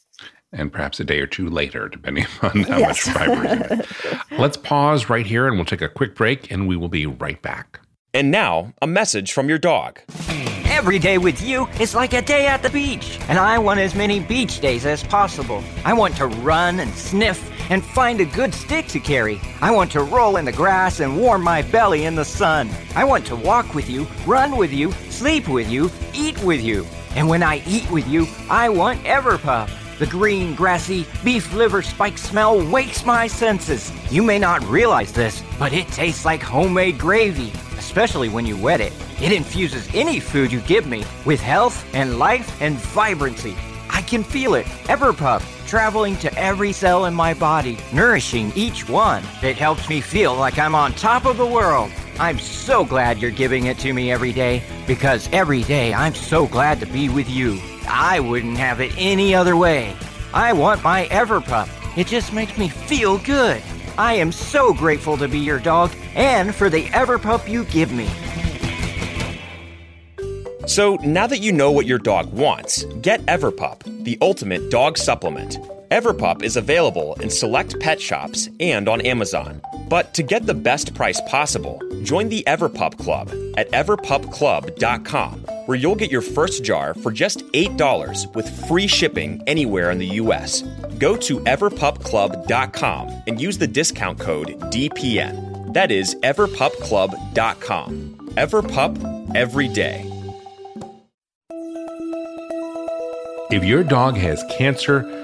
And 0.55 0.73
perhaps 0.73 1.01
a 1.01 1.05
day 1.05 1.21
or 1.21 1.27
two 1.27 1.49
later, 1.49 1.89
depending 1.89 2.27
on 2.43 2.63
how 2.63 2.79
Yes. 2.79 3.07
much 3.07 3.17
fiber 3.17 3.45
is 3.47 3.53
in 3.71 3.81
it. 3.81 3.87
Let's 4.39 4.57
pause 4.57 5.09
right 5.11 5.27
here 5.27 5.47
and 5.49 5.57
we'll 5.57 5.65
take 5.65 5.83
a 5.83 5.89
quick 5.89 6.15
break 6.15 6.51
and 6.51 6.67
we 6.69 6.77
will 6.77 6.89
be 6.89 7.07
right 7.07 7.41
back. 7.43 7.81
And 8.13 8.31
now, 8.31 8.73
a 8.81 8.87
message 8.87 9.33
from 9.33 9.49
your 9.49 9.59
dog. 9.59 10.01
Every 10.67 10.99
day 11.01 11.19
with 11.19 11.43
you 11.43 11.67
is 11.81 11.95
like 11.95 12.13
a 12.13 12.23
day 12.23 12.47
at 12.47 12.63
the 12.63 12.71
beach, 12.71 13.19
and 13.29 13.39
I 13.39 13.59
want 13.59 13.81
as 13.81 13.95
many 13.95 14.21
beach 14.21 14.61
days 14.61 14.85
as 14.87 15.03
possible. 15.03 15.63
I 15.85 15.95
want 15.95 16.17
to 16.17 16.27
run 16.27 16.81
and 16.81 16.93
sniff 16.95 17.51
and 17.71 17.83
find 17.85 18.21
a 18.21 18.25
good 18.25 18.53
stick 18.55 18.87
to 18.89 19.01
carry. 19.01 19.41
I 19.61 19.71
want 19.71 19.91
to 19.93 20.03
roll 20.03 20.37
in 20.37 20.45
the 20.45 20.53
grass 20.53 21.01
and 21.01 21.17
warm 21.19 21.43
my 21.43 21.63
belly 21.63 22.05
in 22.05 22.15
the 22.15 22.25
sun. 22.25 22.69
I 22.95 23.05
want 23.05 23.25
to 23.27 23.37
walk 23.37 23.75
with 23.75 23.89
you, 23.89 24.07
run 24.27 24.57
with 24.57 24.73
you, 24.73 24.93
sleep 25.11 25.49
with 25.49 25.69
you, 25.71 25.91
eat 26.13 26.41
with 26.43 26.61
you. 26.63 26.87
And 27.17 27.29
when 27.29 27.43
I 27.43 27.63
eat 27.67 27.89
with 27.91 28.07
you, 28.09 28.27
I 28.51 28.69
want 28.69 29.01
Everpup. 29.05 29.71
The 29.99 30.07
green, 30.07 30.57
grassy, 30.57 31.07
beef 31.23 31.55
liver 31.55 31.81
spike 31.81 32.19
smell 32.19 32.69
wakes 32.69 33.05
my 33.05 33.29
senses. 33.29 33.93
You 34.11 34.25
may 34.25 34.41
not 34.41 34.65
realize 34.65 35.13
this, 35.13 35.43
but 35.57 35.73
it 35.73 35.87
tastes 35.89 36.25
like 36.25 36.43
homemade 36.43 36.99
gravy, 36.99 37.53
especially 37.79 38.29
when 38.29 38.45
you 38.45 38.57
wet 38.57 38.81
it. 38.81 38.93
It 39.23 39.31
infuses 39.31 39.89
any 39.95 40.19
food 40.19 40.51
you 40.51 40.61
give 40.63 40.89
me 40.89 41.05
with 41.25 41.41
health 41.41 41.87
and 41.95 42.19
life 42.19 42.61
and 42.61 42.75
vibrancy. 42.77 43.55
I 43.89 44.03
can 44.03 44.25
feel 44.25 44.55
it, 44.55 44.67
Everpup, 44.87 45.43
traveling 45.69 46.17
to 46.17 46.35
every 46.37 46.73
cell 46.73 47.05
in 47.05 47.15
my 47.15 47.33
body, 47.33 47.79
nourishing 47.93 48.53
each 48.57 48.89
one. 48.89 49.23
It 49.45 49.57
helps 49.57 49.89
me 49.89 50.01
feel 50.01 50.35
like 50.35 50.59
I'm 50.59 50.75
on 50.75 50.93
top 50.95 51.25
of 51.25 51.37
the 51.37 51.47
world. 51.47 51.93
I'm 52.19 52.41
so 52.41 52.85
glad 52.85 53.19
you're 53.19 53.31
giving 53.31 53.67
it 53.67 53.79
to 53.79 53.93
me 53.93 54.11
every 54.11 54.33
day 54.33 54.65
because 54.89 55.29
every 55.33 55.63
day 55.63 55.95
I'm 55.95 56.15
so 56.15 56.47
glad 56.47 56.81
to 56.81 56.87
be 56.87 57.09
with 57.09 57.31
you. 57.31 57.61
I 57.97 58.19
wouldn't 58.19 58.59
have 58.59 58.81
it 58.81 58.93
any 58.99 59.37
other 59.37 59.57
way. 59.57 59.95
I 60.33 60.53
want 60.53 60.83
my 60.83 61.07
Everpup. 61.13 61.69
It 61.97 62.09
just 62.09 62.33
makes 62.33 62.59
me 62.59 62.69
feel 62.69 63.19
good. 63.19 63.63
I 63.97 64.15
am 64.15 64.33
so 64.33 64.75
grateful 64.75 65.17
to 65.17 65.29
be 65.29 65.39
your 65.39 65.61
dog 65.61 65.93
and 66.17 66.53
for 66.53 66.69
the 66.69 66.87
Everpup 66.87 67.49
you 67.49 67.65
give 67.67 67.93
me. 67.93 68.09
So 70.67 70.97
now 71.05 71.29
that 71.29 71.39
you 71.39 71.53
know 71.53 71.71
what 71.71 71.87
your 71.87 72.01
dog 72.01 72.33
wants, 72.33 72.83
get 73.01 73.25
Everpup, 73.27 73.85
the 74.03 74.19
ultimate 74.21 74.73
dog 74.73 74.99
supplement. 74.99 75.59
Everpup 75.93 76.43
is 76.43 76.57
available 76.57 77.15
in 77.21 77.31
select 77.31 77.79
pet 77.79 78.01
shops 78.01 78.49
and 78.59 78.89
on 78.89 79.03
Amazon. 79.03 79.63
But 79.89 80.15
to 80.15 80.23
get 80.23 80.47
the 80.47 80.55
best 80.55 80.95
price 80.95 81.21
possible, 81.23 81.81
join 82.03 82.29
the 82.29 82.43
Everpup 82.47 82.99
Club 82.99 83.31
at 83.57 83.71
everpupclub.com, 83.73 85.41
where 85.67 85.77
you'll 85.77 85.95
get 85.95 86.11
your 86.11 86.23
first 86.23 86.65
jar 86.65 86.95
for 86.95 87.13
just 87.13 87.41
$8 87.53 88.35
with 88.35 88.67
free 88.69 88.87
shipping 88.87 89.43
anywhere 89.47 89.91
in 89.91 89.99
the 89.99 90.07
US. 90.23 90.63
Go 90.99 91.17
to 91.17 91.41
everpupclub.com 91.41 93.23
and 93.27 93.41
use 93.41 93.59
the 93.59 93.67
discount 93.67 94.19
code 94.19 94.49
DPN. 94.73 95.73
That 95.75 95.91
is 95.91 96.15
everpupclub.com. 96.17 98.15
Everpup 98.37 99.37
every 99.37 99.69
day. 99.69 100.11
If 103.51 103.63
your 103.63 103.85
dog 103.85 104.17
has 104.17 104.43
cancer, 104.51 105.24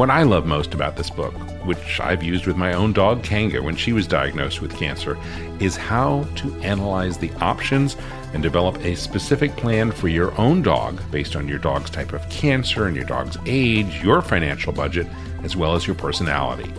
What 0.00 0.08
I 0.08 0.22
love 0.22 0.46
most 0.46 0.72
about 0.72 0.96
this 0.96 1.10
book, 1.10 1.34
which 1.66 2.00
I've 2.00 2.22
used 2.22 2.46
with 2.46 2.56
my 2.56 2.72
own 2.72 2.94
dog 2.94 3.22
Kanga 3.22 3.62
when 3.62 3.76
she 3.76 3.92
was 3.92 4.06
diagnosed 4.06 4.62
with 4.62 4.74
cancer, 4.74 5.18
is 5.60 5.76
how 5.76 6.26
to 6.36 6.54
analyze 6.62 7.18
the 7.18 7.30
options 7.32 7.98
and 8.32 8.42
develop 8.42 8.82
a 8.82 8.94
specific 8.94 9.54
plan 9.56 9.92
for 9.92 10.08
your 10.08 10.32
own 10.40 10.62
dog 10.62 11.02
based 11.10 11.36
on 11.36 11.46
your 11.46 11.58
dog's 11.58 11.90
type 11.90 12.14
of 12.14 12.26
cancer 12.30 12.86
and 12.86 12.96
your 12.96 13.04
dog's 13.04 13.36
age, 13.44 14.02
your 14.02 14.22
financial 14.22 14.72
budget, 14.72 15.06
as 15.44 15.54
well 15.54 15.74
as 15.74 15.86
your 15.86 15.96
personality. 15.96 16.72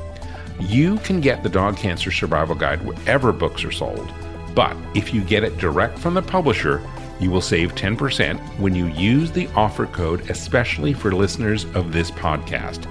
You 0.60 0.98
can 0.98 1.22
get 1.22 1.44
the 1.44 1.50
Dog 1.50 1.78
Cancer 1.78 2.10
Survival 2.10 2.56
Guide 2.56 2.84
wherever 2.84 3.32
books 3.32 3.64
are 3.64 3.72
sold, 3.72 4.12
but 4.56 4.76
if 4.96 5.14
you 5.14 5.22
get 5.22 5.44
it 5.44 5.60
direct 5.60 6.00
from 6.00 6.16
the 6.16 6.24
publisher, 6.24 6.82
you 7.20 7.30
will 7.30 7.40
save 7.40 7.76
10% 7.76 8.40
when 8.58 8.74
you 8.74 8.88
use 8.88 9.32
the 9.32 9.48
offer 9.50 9.86
code, 9.86 10.28
especially 10.32 10.92
for 10.92 11.12
listeners 11.12 11.66
of 11.76 11.94
this 11.94 12.10
podcast. 12.10 12.88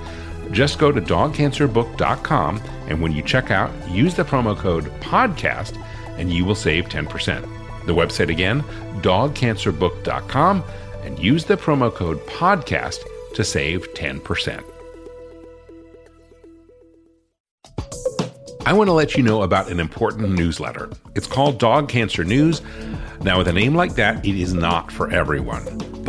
Just 0.52 0.78
go 0.78 0.90
to 0.90 1.00
dogcancerbook.com 1.00 2.60
and 2.88 3.00
when 3.00 3.12
you 3.12 3.22
check 3.22 3.50
out, 3.50 3.70
use 3.88 4.14
the 4.14 4.24
promo 4.24 4.56
code 4.56 4.84
PODCAST 5.00 5.82
and 6.18 6.32
you 6.32 6.44
will 6.44 6.54
save 6.54 6.86
10%. 6.86 7.86
The 7.86 7.94
website 7.94 8.28
again, 8.28 8.62
dogcancerbook.com, 9.00 10.64
and 11.02 11.18
use 11.18 11.44
the 11.44 11.56
promo 11.56 11.92
code 11.92 12.18
PODCAST 12.26 12.98
to 13.34 13.44
save 13.44 13.92
10%. 13.94 14.64
I 18.66 18.72
want 18.74 18.88
to 18.88 18.92
let 18.92 19.16
you 19.16 19.22
know 19.22 19.42
about 19.42 19.70
an 19.70 19.80
important 19.80 20.30
newsletter. 20.30 20.90
It's 21.14 21.26
called 21.26 21.58
Dog 21.58 21.88
Cancer 21.88 22.24
News. 22.24 22.60
Now, 23.22 23.38
with 23.38 23.48
a 23.48 23.52
name 23.52 23.74
like 23.74 23.94
that, 23.94 24.24
it 24.24 24.36
is 24.36 24.52
not 24.52 24.92
for 24.92 25.10
everyone. 25.10 25.64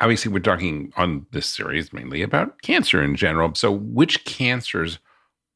Obviously, 0.00 0.30
we're 0.30 0.38
talking 0.38 0.92
on 0.96 1.26
this 1.32 1.46
series 1.46 1.92
mainly 1.92 2.22
about 2.22 2.62
cancer 2.62 3.02
in 3.02 3.16
general. 3.16 3.54
So, 3.54 3.72
which 3.72 4.24
cancers 4.24 4.98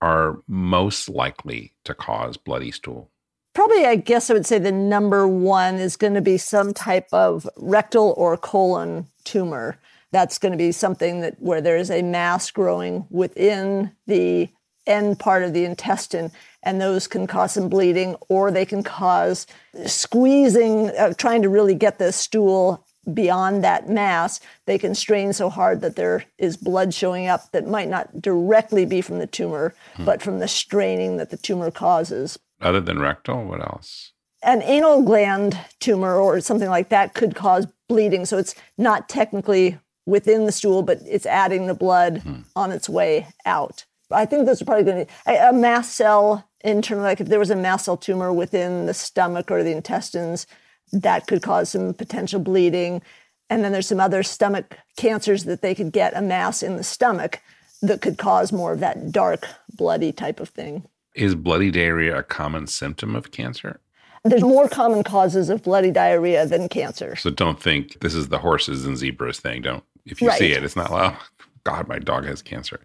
are 0.01 0.43
most 0.49 1.09
likely 1.09 1.73
to 1.85 1.95
cause 1.95 2.37
bloody 2.37 2.73
stool? 2.73 3.11
Probably, 3.55 3.85
I 3.85 3.97
guess 3.97 4.31
I 4.31 4.35
would 4.35 4.47
say 4.47 4.59
the 4.59 4.73
number 4.73 5.29
one 5.29 5.77
is 5.77 5.97
going 5.97 6.15
to 6.15 6.21
be 6.21 6.39
some 6.39 6.75
type 6.75 7.07
of 7.13 7.49
rectal 7.57 8.15
or 8.17 8.37
colon 8.37 9.07
tumor. 9.25 9.79
That's 10.11 10.39
going 10.39 10.53
to 10.53 10.59
be 10.59 10.73
something 10.73 11.21
that 11.21 11.41
where 11.41 11.61
there 11.61 11.77
is 11.77 11.91
a 11.91 12.03
mass 12.03 12.51
growing 12.51 13.07
within 13.11 13.93
the 14.07 14.49
end 14.87 15.19
part 15.19 15.45
of 15.45 15.53
the 15.53 15.65
intestine, 15.65 16.33
and 16.63 16.81
those 16.81 17.07
can 17.07 17.27
cause 17.27 17.53
some 17.53 17.69
bleeding, 17.69 18.17
or 18.29 18.51
they 18.51 18.67
can 18.67 18.83
cause 18.83 19.47
squeezing, 19.87 20.89
uh, 20.99 21.13
trying 21.15 21.43
to 21.43 21.49
really 21.49 21.75
get 21.75 21.99
the 21.99 22.11
stool 22.11 22.85
beyond 23.13 23.65
that 23.65 23.89
mass, 23.89 24.41
they 24.67 24.79
can 24.79 24.95
strain 24.95 25.33
so 25.33 25.49
hard 25.49 25.81
that 25.81 25.97
there 25.97 26.25
is 26.39 26.57
blood 26.57 26.95
showing 26.95 27.27
up 27.27 27.51
that 27.53 27.67
might 27.67 27.89
not 27.89 28.21
directly 28.21 28.85
be 28.85 29.01
from 29.01 29.19
the 29.19 29.27
tumor, 29.27 29.75
hmm. 29.95 30.05
but 30.05 30.23
from 30.23 30.39
the 30.39 30.49
straining 30.49 31.17
that 31.17 31.31
the 31.31 31.37
tumor 31.37 31.71
causes. 31.71 32.39
Other 32.61 32.81
than 32.81 33.01
rectal, 33.01 33.45
what 33.45 33.61
else? 33.61 34.13
an 34.43 34.63
anal 34.63 35.03
gland 35.03 35.59
tumor 35.79 36.17
or 36.17 36.41
something 36.41 36.69
like 36.69 36.89
that 36.89 37.15
could 37.15 37.35
cause 37.35 37.67
bleeding. 37.89 38.25
So 38.27 38.39
it's 38.39 38.55
not 38.77 39.09
technically 39.09 39.79
within 40.07 40.47
the 40.47 40.53
stool, 40.53 40.83
but 40.83 41.01
it's 41.07 41.27
adding 41.27 41.67
the 41.67 41.75
blood 41.75 42.23
on 42.57 42.73
its 42.73 42.89
way 42.89 43.29
out. 43.47 43.85
I 44.11 44.27
think 44.27 44.45
those 44.45 44.61
are 44.61 44.65
probably 44.65 44.85
going 44.85 45.07
to 45.07 45.13
a, 45.27 45.51
a 45.51 45.53
mast 45.53 45.95
cell 45.95 46.49
internal, 46.65 47.05
like 47.05 47.21
if 47.21 47.29
there 47.29 47.39
was 47.39 47.51
a 47.51 47.57
mast 47.57 47.87
cell 47.87 47.97
tumor 47.97 48.33
within 48.33 48.87
the 48.87 48.95
stomach 48.95 49.51
or 49.51 49.63
the 49.63 49.73
intestines, 49.73 50.47
that 50.93 51.27
could 51.27 51.43
cause 51.43 51.71
some 51.71 51.95
potential 51.95 52.41
bleeding. 52.41 53.03
And 53.51 53.63
then 53.63 53.73
there's 53.73 53.87
some 53.89 54.01
other 54.01 54.23
stomach 54.23 54.79
cancers 54.97 55.45
that 55.45 55.63
they 55.63 55.75
could 55.75 55.93
get 55.93 56.17
a 56.17 56.23
mass 56.23 56.63
in 56.63 56.77
the 56.77 56.83
stomach 56.83 57.41
that 57.83 58.01
could 58.01 58.17
cause 58.19 58.53
more 58.53 58.73
of 58.73 58.81
that 58.81 59.13
dark, 59.13 59.47
bloody 59.77 60.13
type 60.13 60.41
of 60.41 60.49
thing. 60.49 60.85
Is 61.15 61.35
bloody 61.35 61.71
diarrhea 61.71 62.19
a 62.19 62.23
common 62.23 62.67
symptom 62.67 63.15
of 63.15 63.31
cancer? 63.31 63.81
There's 64.25 64.43
more 64.43 64.69
common 64.69 65.03
causes 65.03 65.51
of 65.51 65.63
bloody 65.63 65.91
diarrhea 65.91 66.47
than 66.47 66.69
cancer. 66.69 67.17
So 67.17 67.29
don't 67.31 67.61
think 67.61 68.01
this 68.01 68.15
is 68.15 68.29
the 68.29 68.39
horses 68.39 68.87
and 68.87 68.97
zebras 68.97 69.41
thing. 69.41 69.63
Don't, 69.63 69.85
if 70.07 70.23
you 70.23 70.29
Right. 70.29 70.39
see 70.39 70.53
it, 70.53 70.63
it's 70.63 70.77
not, 70.77 70.91
oh, 70.91 71.17
God, 71.65 71.89
my 71.89 71.99
dog 71.99 72.25
has 72.25 72.41
cancer. 72.41 72.81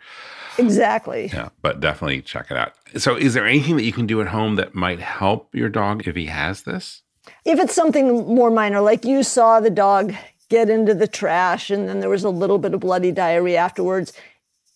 Exactly. 0.58 1.30
Yeah, 1.32 1.50
but 1.62 1.80
definitely 1.80 2.22
check 2.24 2.50
it 2.50 2.58
out. 2.58 2.74
So, 2.98 3.16
is 3.16 3.34
there 3.36 3.46
anything 3.46 3.76
that 3.78 3.84
you 3.84 3.92
can 3.92 4.08
do 4.08 4.20
at 4.22 4.28
home 4.28 4.56
that 4.56 4.74
might 4.74 5.00
help 5.00 5.54
your 5.54 5.70
dog 5.70 6.08
if 6.08 6.16
he 6.16 6.26
has 6.26 6.64
this? 6.64 7.04
If 7.48 7.62
it's 7.62 7.74
something 7.74 8.36
more 8.36 8.52
minor, 8.52 8.82
like 8.82 9.06
you 9.06 9.24
saw 9.24 9.62
the 9.62 9.70
dog 9.70 10.14
get 10.50 10.70
into 10.70 10.94
the 10.94 11.08
trash 11.08 11.70
and 11.70 11.88
then 11.88 12.02
there 12.02 12.10
was 12.10 12.26
a 12.26 12.30
little 12.30 12.58
bit 12.58 12.74
of 12.74 12.82
bloody 12.82 13.14
diarrhea 13.14 13.58
afterwards, 13.58 14.12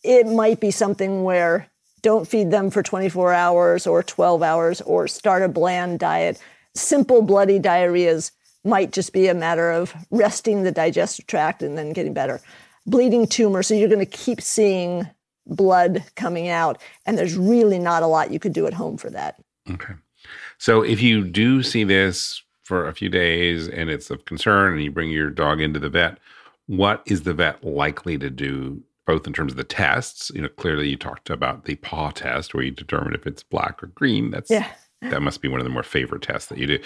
it 0.06 0.25
might 0.25 0.62
be 0.62 0.72
something 0.72 1.25
where 1.25 1.68
don't 2.01 2.30
feed 2.30 2.50
them 2.50 2.72
for 2.72 2.82
24 2.82 3.34
hours 3.34 3.86
or 3.86 4.01
12 4.01 4.42
hours 4.42 4.80
or 4.80 5.06
start 5.06 5.44
a 5.44 5.50
bland 5.50 6.00
diet. 6.00 6.42
Simple 6.74 7.22
bloody 7.22 7.60
diarrheas 7.60 8.32
might 8.63 8.94
just 8.94 9.12
be 9.12 9.28
a 9.28 9.34
matter 9.34 9.70
of 9.70 9.94
resting 10.10 10.63
the 10.63 10.72
digestive 10.72 11.28
tract 11.28 11.62
and 11.62 11.78
then 11.78 11.92
getting 11.92 12.13
better. 12.13 12.40
Bleeding 12.86 13.28
tumor, 13.28 13.63
so 13.63 13.74
you're 13.74 13.90
going 13.90 14.00
to 14.00 14.06
keep 14.06 14.40
seeing 14.40 15.10
blood 15.46 16.06
coming 16.16 16.48
out, 16.48 16.82
and 17.06 17.18
there's 17.18 17.36
really 17.36 17.80
not 17.80 18.01
a 18.01 18.08
lot 18.08 18.32
you 18.32 18.40
could 18.40 18.54
do 18.54 18.66
at 18.66 18.74
home 18.74 18.96
for 18.96 19.10
that. 19.10 19.36
Okay. 19.70 19.96
So, 20.58 20.84
if 20.84 21.01
you 21.01 21.25
do 21.25 21.63
see 21.63 21.84
this 21.84 22.42
for 22.72 22.88
a 22.88 22.94
few 22.94 23.10
days 23.10 23.68
and 23.68 23.90
it's 23.90 24.10
of 24.10 24.24
concern 24.24 24.72
and 24.72 24.82
you 24.82 24.90
bring 24.90 25.10
your 25.10 25.30
dog 25.30 25.60
into 25.60 25.78
the 25.78 25.90
vet, 25.90 26.18
what 26.68 27.04
is 27.06 27.24
the 27.24 27.34
vet 27.34 27.62
likely 27.66 28.18
to 28.18 28.30
do? 28.30 28.82
Both 29.06 29.28
in 29.28 29.34
terms 29.34 29.51
of 29.51 29.58
the 29.58 29.66
tests, 29.66 30.32
you 30.34 30.42
know, 30.42 30.48
clearly 30.48 30.88
you 30.88 30.96
talked 30.96 31.30
about 31.30 31.66
the 31.66 31.75
paw 31.75 32.12
test 32.12 32.54
where 32.54 32.63
you 32.63 32.72
determine 32.72 33.13
if 33.13 33.28
it's 33.28 33.44
black 33.44 33.84
or 33.84 33.88
green. 33.88 34.32
That's 34.32 34.50
Yeah. 34.50 34.70
that 35.01 35.22
must 35.22 35.42
be 35.42 35.50
one 35.50 35.60
of 35.60 35.66
the 35.66 35.70
more 35.70 35.84
favorite 35.84 36.22
tests 36.22 36.48
that 36.48 36.60
you 36.60 36.66
do. 36.66 36.80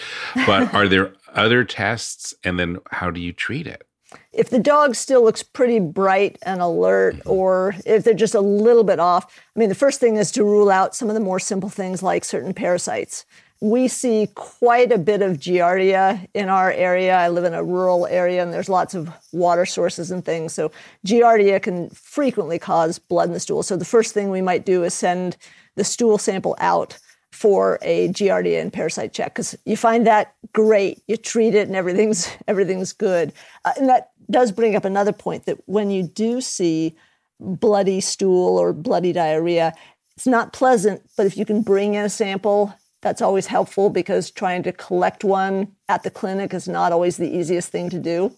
But 0.47 0.73
are 0.73 0.87
there 0.87 1.13
other 1.35 1.63
tests? 1.63 2.33
And 2.43 2.59
then 2.59 2.79
how 2.89 3.11
do 3.11 3.21
you 3.21 3.31
treat 3.31 3.67
it? 3.67 3.87
if 4.31 4.49
the 4.49 4.59
dog 4.59 4.95
still 4.95 5.23
looks 5.23 5.43
pretty 5.43 5.79
bright 5.79 6.37
and 6.43 6.61
alert, 6.61 7.15
mm-hmm. 7.17 7.29
or 7.29 7.75
if 7.85 8.03
they're 8.03 8.13
just 8.13 8.35
a 8.35 8.41
little 8.41 8.83
bit 8.83 8.99
off, 8.99 9.39
I 9.55 9.59
mean, 9.59 9.69
the 9.69 9.75
first 9.75 9.99
thing 9.99 10.15
is 10.15 10.31
to 10.31 10.43
rule 10.43 10.69
out 10.69 10.95
some 10.95 11.09
of 11.09 11.15
the 11.15 11.19
more 11.19 11.39
simple 11.39 11.69
things 11.69 12.01
like 12.03 12.23
certain 12.23 12.53
parasites. 12.53 13.25
We 13.61 13.87
see 13.87 14.27
quite 14.35 14.91
a 14.91 14.97
bit 14.97 15.21
of 15.21 15.37
Giardia 15.37 16.27
in 16.33 16.49
our 16.49 16.71
area. 16.71 17.15
I 17.15 17.29
live 17.29 17.45
in 17.45 17.53
a 17.53 17.63
rural 17.63 18.05
area 18.07 18.43
and 18.43 18.53
there's 18.53 18.69
lots 18.69 18.93
of 18.93 19.09
water 19.31 19.65
sources 19.65 20.11
and 20.11 20.23
things. 20.23 20.53
So, 20.53 20.71
Giardia 21.05 21.61
can 21.61 21.89
frequently 21.89 22.59
cause 22.59 22.99
blood 22.99 23.29
in 23.29 23.33
the 23.33 23.39
stool. 23.39 23.63
So, 23.63 23.77
the 23.77 23.85
first 23.85 24.13
thing 24.13 24.29
we 24.29 24.41
might 24.41 24.65
do 24.65 24.83
is 24.83 24.93
send 24.93 25.37
the 25.75 25.83
stool 25.83 26.17
sample 26.17 26.55
out 26.59 26.97
for 27.35 27.77
a 27.81 28.07
Giardia 28.09 28.61
and 28.61 28.71
parasite 28.71 29.11
check 29.11 29.35
because 29.35 29.57
you 29.65 29.75
find 29.75 30.07
that 30.07 30.33
great. 30.53 31.03
You 31.07 31.17
treat 31.17 31.53
it 31.53 31.67
and 31.67 31.75
everything's 31.75 32.29
everything's 32.47 32.93
good. 32.93 33.33
Uh, 33.65 33.73
and 33.77 33.89
that 33.89 34.11
does 34.31 34.51
bring 34.51 34.75
up 34.75 34.85
another 34.85 35.11
point 35.11 35.45
that 35.45 35.57
when 35.65 35.91
you 35.91 36.03
do 36.03 36.39
see 36.41 36.95
bloody 37.39 37.99
stool 37.99 38.57
or 38.57 38.71
bloody 38.73 39.11
diarrhea, 39.11 39.73
it's 40.15 40.25
not 40.25 40.53
pleasant. 40.53 41.01
But 41.17 41.25
if 41.25 41.37
you 41.37 41.45
can 41.45 41.61
bring 41.61 41.95
in 41.95 42.05
a 42.05 42.09
sample, 42.09 42.73
that's 43.05 43.21
always 43.21 43.45
helpful 43.45 43.91
because 43.91 44.31
trying 44.31 44.63
to 44.63 44.71
collect 44.71 45.23
one 45.23 45.71
at 45.87 46.01
the 46.01 46.09
clinic 46.09 46.55
is 46.55 46.67
not 46.67 46.91
always 46.91 47.17
the 47.17 47.29
easiest 47.29 47.71
thing 47.71 47.87
to 47.91 47.99
do. 47.99 48.35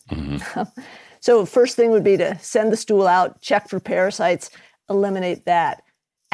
so 1.21 1.45
first 1.45 1.77
thing 1.77 1.89
would 1.89 2.03
be 2.03 2.17
to 2.17 2.37
send 2.39 2.73
the 2.73 2.75
stool 2.75 3.07
out, 3.07 3.39
check 3.39 3.69
for 3.69 3.79
parasites, 3.79 4.49
eliminate 4.89 5.45
that. 5.45 5.83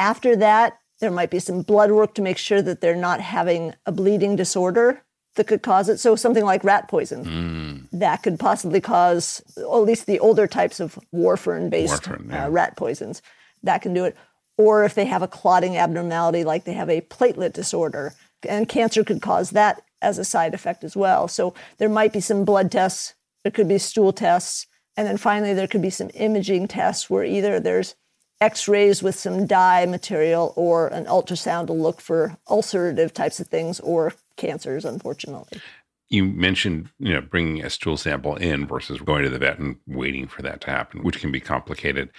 After 0.00 0.34
that, 0.34 0.80
there 0.98 1.12
might 1.12 1.30
be 1.30 1.38
some 1.38 1.62
blood 1.62 1.92
work 1.92 2.16
to 2.16 2.22
make 2.22 2.36
sure 2.36 2.60
that 2.60 2.80
they're 2.80 2.96
not 2.96 3.20
having 3.20 3.72
a 3.86 3.92
bleeding 3.92 4.34
disorder 4.34 5.00
that 5.36 5.46
could 5.46 5.62
cause 5.62 5.88
it. 5.88 5.98
So 5.98 6.16
something 6.16 6.44
like 6.44 6.64
rat 6.64 6.88
poison 6.88 7.88
that 7.92 8.24
could 8.24 8.40
possibly 8.40 8.80
cause, 8.80 9.42
at 9.56 9.64
least 9.64 10.06
the 10.06 10.18
older 10.18 10.48
types 10.48 10.80
of 10.80 10.98
warfarin-based 11.14 12.02
Warfarin, 12.02 12.30
yeah. 12.30 12.46
uh, 12.46 12.50
rat 12.50 12.76
poisons, 12.76 13.22
that 13.62 13.80
can 13.80 13.94
do 13.94 14.04
it. 14.04 14.16
Or 14.56 14.84
if 14.84 14.94
they 14.94 15.04
have 15.04 15.22
a 15.22 15.28
clotting 15.28 15.76
abnormality, 15.76 16.42
like 16.42 16.64
they 16.64 16.74
have 16.74 16.90
a 16.90 17.00
platelet 17.00 17.52
disorder, 17.52 18.12
and 18.48 18.68
cancer 18.68 19.04
could 19.04 19.22
cause 19.22 19.50
that 19.50 19.82
as 20.02 20.18
a 20.18 20.24
side 20.24 20.54
effect 20.54 20.84
as 20.84 20.96
well. 20.96 21.28
So 21.28 21.54
there 21.78 21.88
might 21.88 22.12
be 22.12 22.20
some 22.20 22.44
blood 22.44 22.70
tests, 22.70 23.14
there 23.42 23.52
could 23.52 23.68
be 23.68 23.78
stool 23.78 24.12
tests, 24.12 24.66
and 24.96 25.06
then 25.06 25.16
finally 25.16 25.54
there 25.54 25.66
could 25.66 25.82
be 25.82 25.90
some 25.90 26.10
imaging 26.14 26.68
tests 26.68 27.08
where 27.08 27.24
either 27.24 27.58
there's 27.58 27.94
x-rays 28.40 29.02
with 29.02 29.14
some 29.14 29.46
dye 29.46 29.86
material 29.86 30.52
or 30.56 30.88
an 30.88 31.06
ultrasound 31.06 31.66
to 31.68 31.72
look 31.72 32.00
for 32.00 32.36
ulcerative 32.48 33.12
types 33.12 33.40
of 33.40 33.46
things 33.46 33.80
or 33.80 34.12
cancers 34.36 34.84
unfortunately 34.84 35.60
You 36.08 36.24
mentioned, 36.26 36.90
you 36.98 37.14
know, 37.14 37.20
bringing 37.20 37.64
a 37.64 37.70
stool 37.70 37.96
sample 37.96 38.36
in 38.36 38.66
versus 38.66 39.00
going 39.00 39.22
to 39.24 39.30
the 39.30 39.38
vet 39.38 39.58
and 39.58 39.76
waiting 39.86 40.28
for 40.28 40.42
that 40.42 40.60
to 40.62 40.70
happen, 40.70 41.02
which 41.02 41.20
can 41.20 41.32
be 41.32 41.40
complicated. 41.40 42.10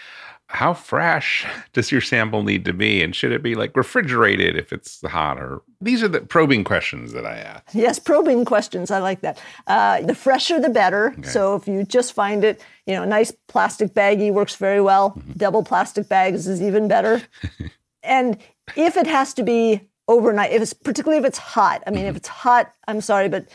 How 0.47 0.73
fresh 0.73 1.45
does 1.73 1.91
your 1.91 2.01
sample 2.01 2.43
need 2.43 2.65
to 2.65 2.73
be? 2.73 3.01
And 3.01 3.15
should 3.15 3.31
it 3.31 3.41
be 3.43 3.55
like 3.55 3.75
refrigerated 3.75 4.55
if 4.55 4.71
it's 4.71 5.01
hot? 5.05 5.39
Or 5.39 5.62
these 5.81 6.03
are 6.03 6.08
the 6.08 6.21
probing 6.21 6.63
questions 6.63 7.12
that 7.13 7.25
I 7.25 7.38
ask. 7.38 7.63
yes 7.73 7.99
probing 7.99 8.45
questions. 8.45 8.91
I 8.91 8.99
like 8.99 9.21
that. 9.21 9.39
Uh, 9.67 10.01
the 10.01 10.15
fresher 10.15 10.60
the 10.60 10.69
better. 10.69 11.15
So 11.23 11.55
if 11.55 11.67
you 11.67 11.84
just 11.84 12.13
find 12.13 12.43
it 12.43 12.62
you 12.86 12.93
know 12.95 13.03
a 13.03 13.08
nice 13.08 13.31
plastic 13.47 13.93
baggie 13.93 14.31
works 14.31 14.55
very 14.55 14.81
well. 14.81 15.19
Double 15.36 15.63
plastic 15.63 16.08
bags 16.08 16.47
is 16.47 16.62
even 16.62 16.88
better. 16.88 17.21
And 18.08 18.38
if 18.75 18.97
it 18.97 19.08
has 19.08 19.34
to 19.34 19.41
be 19.41 19.81
overnight 20.08 20.51
if 20.51 20.62
it's 20.62 20.73
particularly 20.73 21.17
if 21.19 21.25
it's 21.25 21.39
hot 21.39 21.81
i 21.88 21.89
mean 21.89 22.05
if 22.05 22.15
it's 22.15 22.27
hot 22.27 22.71
i'm 22.88 23.01
sorry 23.01 23.27
but 23.27 23.47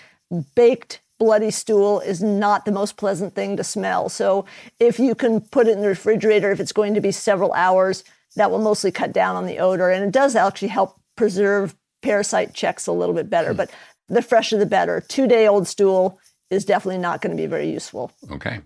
baked 0.57 1.01
bloody 1.21 1.53
stool 1.53 2.01
is 2.01 2.21
not 2.21 2.65
the 2.65 2.73
most 2.73 2.97
pleasant 2.97 3.35
thing 3.35 3.57
to 3.57 3.63
smell 3.63 4.09
so 4.09 4.45
if 4.81 4.99
you 4.99 5.15
can 5.15 5.41
put 5.41 5.69
it 5.69 5.73
in 5.73 5.83
the 5.83 5.89
refrigerator 5.89 6.51
if 6.51 6.59
it's 6.59 6.73
going 6.73 6.95
to 6.95 7.01
be 7.01 7.13
several 7.13 7.53
hours 7.53 8.03
that 8.35 8.51
will 8.51 8.59
mostly 8.59 8.91
cut 8.91 9.13
down 9.13 9.37
on 9.37 9.47
the 9.47 9.59
odor 9.59 9.91
and 9.91 10.05
it 10.05 10.11
does 10.11 10.35
actually 10.35 10.69
help 10.69 10.99
preserve 11.17 11.77
parasite 12.03 12.55
checks 12.55 12.89
a 12.89 12.93
little 12.93 13.15
bit 13.15 13.31
better 13.31 13.51
hmm. 13.51 13.57
but 13.59 13.71
the 14.09 14.23
fresher 14.23 14.59
the 14.59 14.67
better 14.67 15.01
two 15.07 15.29
day 15.29 15.47
old 15.47 15.69
stool 15.69 16.19
is 16.49 16.65
definitely 16.65 16.99
not 16.99 17.21
going 17.21 17.37
to 17.37 17.41
be 17.41 17.47
very 17.47 17.71
useful 17.71 18.11
Okay. 18.33 18.61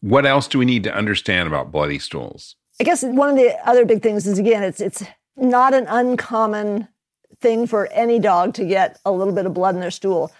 What 0.00 0.26
else 0.26 0.48
do 0.48 0.58
we 0.58 0.64
need 0.64 0.84
to 0.84 0.94
understand 0.94 1.46
about 1.46 1.70
bloody 1.70 1.98
stools? 1.98 2.56
I 2.80 2.84
guess 2.84 3.02
one 3.02 3.30
of 3.30 3.36
the 3.36 3.56
other 3.68 3.84
big 3.84 4.02
things 4.02 4.26
is 4.26 4.38
again, 4.38 4.62
it's 4.62 4.80
it's 4.80 5.04
not 5.36 5.74
an 5.74 5.86
uncommon 5.88 6.88
thing 7.40 7.66
for 7.66 7.86
any 7.92 8.18
dog 8.18 8.54
to 8.54 8.64
get 8.64 8.98
a 9.04 9.12
little 9.12 9.32
bit 9.32 9.46
of 9.46 9.54
blood 9.54 9.74
in 9.74 9.80
their 9.80 9.90
stool. 9.90 10.32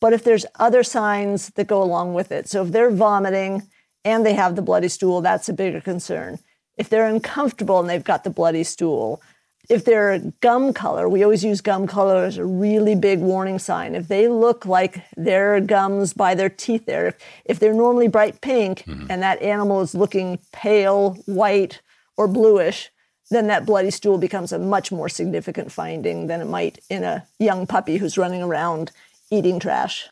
But 0.00 0.12
if 0.12 0.24
there's 0.24 0.46
other 0.56 0.82
signs 0.82 1.50
that 1.50 1.66
go 1.66 1.82
along 1.82 2.14
with 2.14 2.30
it, 2.30 2.48
so 2.48 2.64
if 2.64 2.72
they're 2.72 2.90
vomiting 2.90 3.62
and 4.04 4.24
they 4.24 4.34
have 4.34 4.56
the 4.56 4.62
bloody 4.62 4.88
stool, 4.88 5.20
that's 5.20 5.48
a 5.48 5.52
bigger 5.52 5.80
concern. 5.80 6.38
If 6.76 6.88
they're 6.88 7.06
uncomfortable 7.06 7.80
and 7.80 7.88
they've 7.88 8.04
got 8.04 8.24
the 8.24 8.30
bloody 8.30 8.64
stool, 8.64 9.22
if 9.68 9.84
they're 9.84 10.20
gum 10.40 10.72
color, 10.72 11.08
we 11.08 11.24
always 11.24 11.42
use 11.42 11.60
gum 11.60 11.86
color 11.86 12.24
as 12.24 12.38
a 12.38 12.44
really 12.44 12.94
big 12.94 13.18
warning 13.18 13.58
sign. 13.58 13.94
If 13.94 14.08
they 14.08 14.28
look 14.28 14.64
like 14.64 15.02
their 15.16 15.60
gums 15.60 16.12
by 16.12 16.34
their 16.34 16.50
teeth 16.50 16.86
there, 16.86 17.08
if, 17.08 17.16
if 17.44 17.58
they're 17.58 17.74
normally 17.74 18.08
bright 18.08 18.40
pink 18.40 18.84
mm-hmm. 18.84 19.06
and 19.10 19.22
that 19.22 19.42
animal 19.42 19.80
is 19.80 19.94
looking 19.94 20.38
pale, 20.52 21.14
white, 21.26 21.80
or 22.16 22.28
bluish, 22.28 22.90
then 23.30 23.48
that 23.48 23.66
bloody 23.66 23.90
stool 23.90 24.18
becomes 24.18 24.52
a 24.52 24.58
much 24.58 24.92
more 24.92 25.08
significant 25.08 25.72
finding 25.72 26.28
than 26.28 26.40
it 26.40 26.46
might 26.46 26.78
in 26.88 27.02
a 27.02 27.26
young 27.38 27.66
puppy 27.66 27.96
who's 27.96 28.16
running 28.16 28.42
around 28.42 28.92
eating 29.30 29.58
trash. 29.58 30.08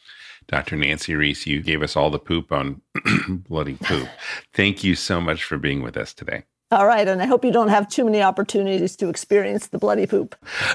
Dr. 0.46 0.76
Nancy 0.76 1.14
Reese, 1.14 1.46
you 1.46 1.62
gave 1.62 1.82
us 1.82 1.96
all 1.96 2.10
the 2.10 2.18
poop 2.18 2.52
on 2.52 2.82
bloody 3.48 3.74
poop. 3.74 4.08
Thank 4.54 4.84
you 4.84 4.94
so 4.94 5.20
much 5.20 5.44
for 5.44 5.56
being 5.56 5.82
with 5.82 5.96
us 5.96 6.12
today. 6.12 6.44
All 6.74 6.86
right, 6.86 7.06
and 7.06 7.22
I 7.22 7.26
hope 7.26 7.44
you 7.44 7.52
don't 7.52 7.68
have 7.68 7.88
too 7.88 8.04
many 8.04 8.20
opportunities 8.20 8.96
to 8.96 9.08
experience 9.08 9.68
the 9.68 9.78
bloody 9.78 10.08
poop. 10.08 10.34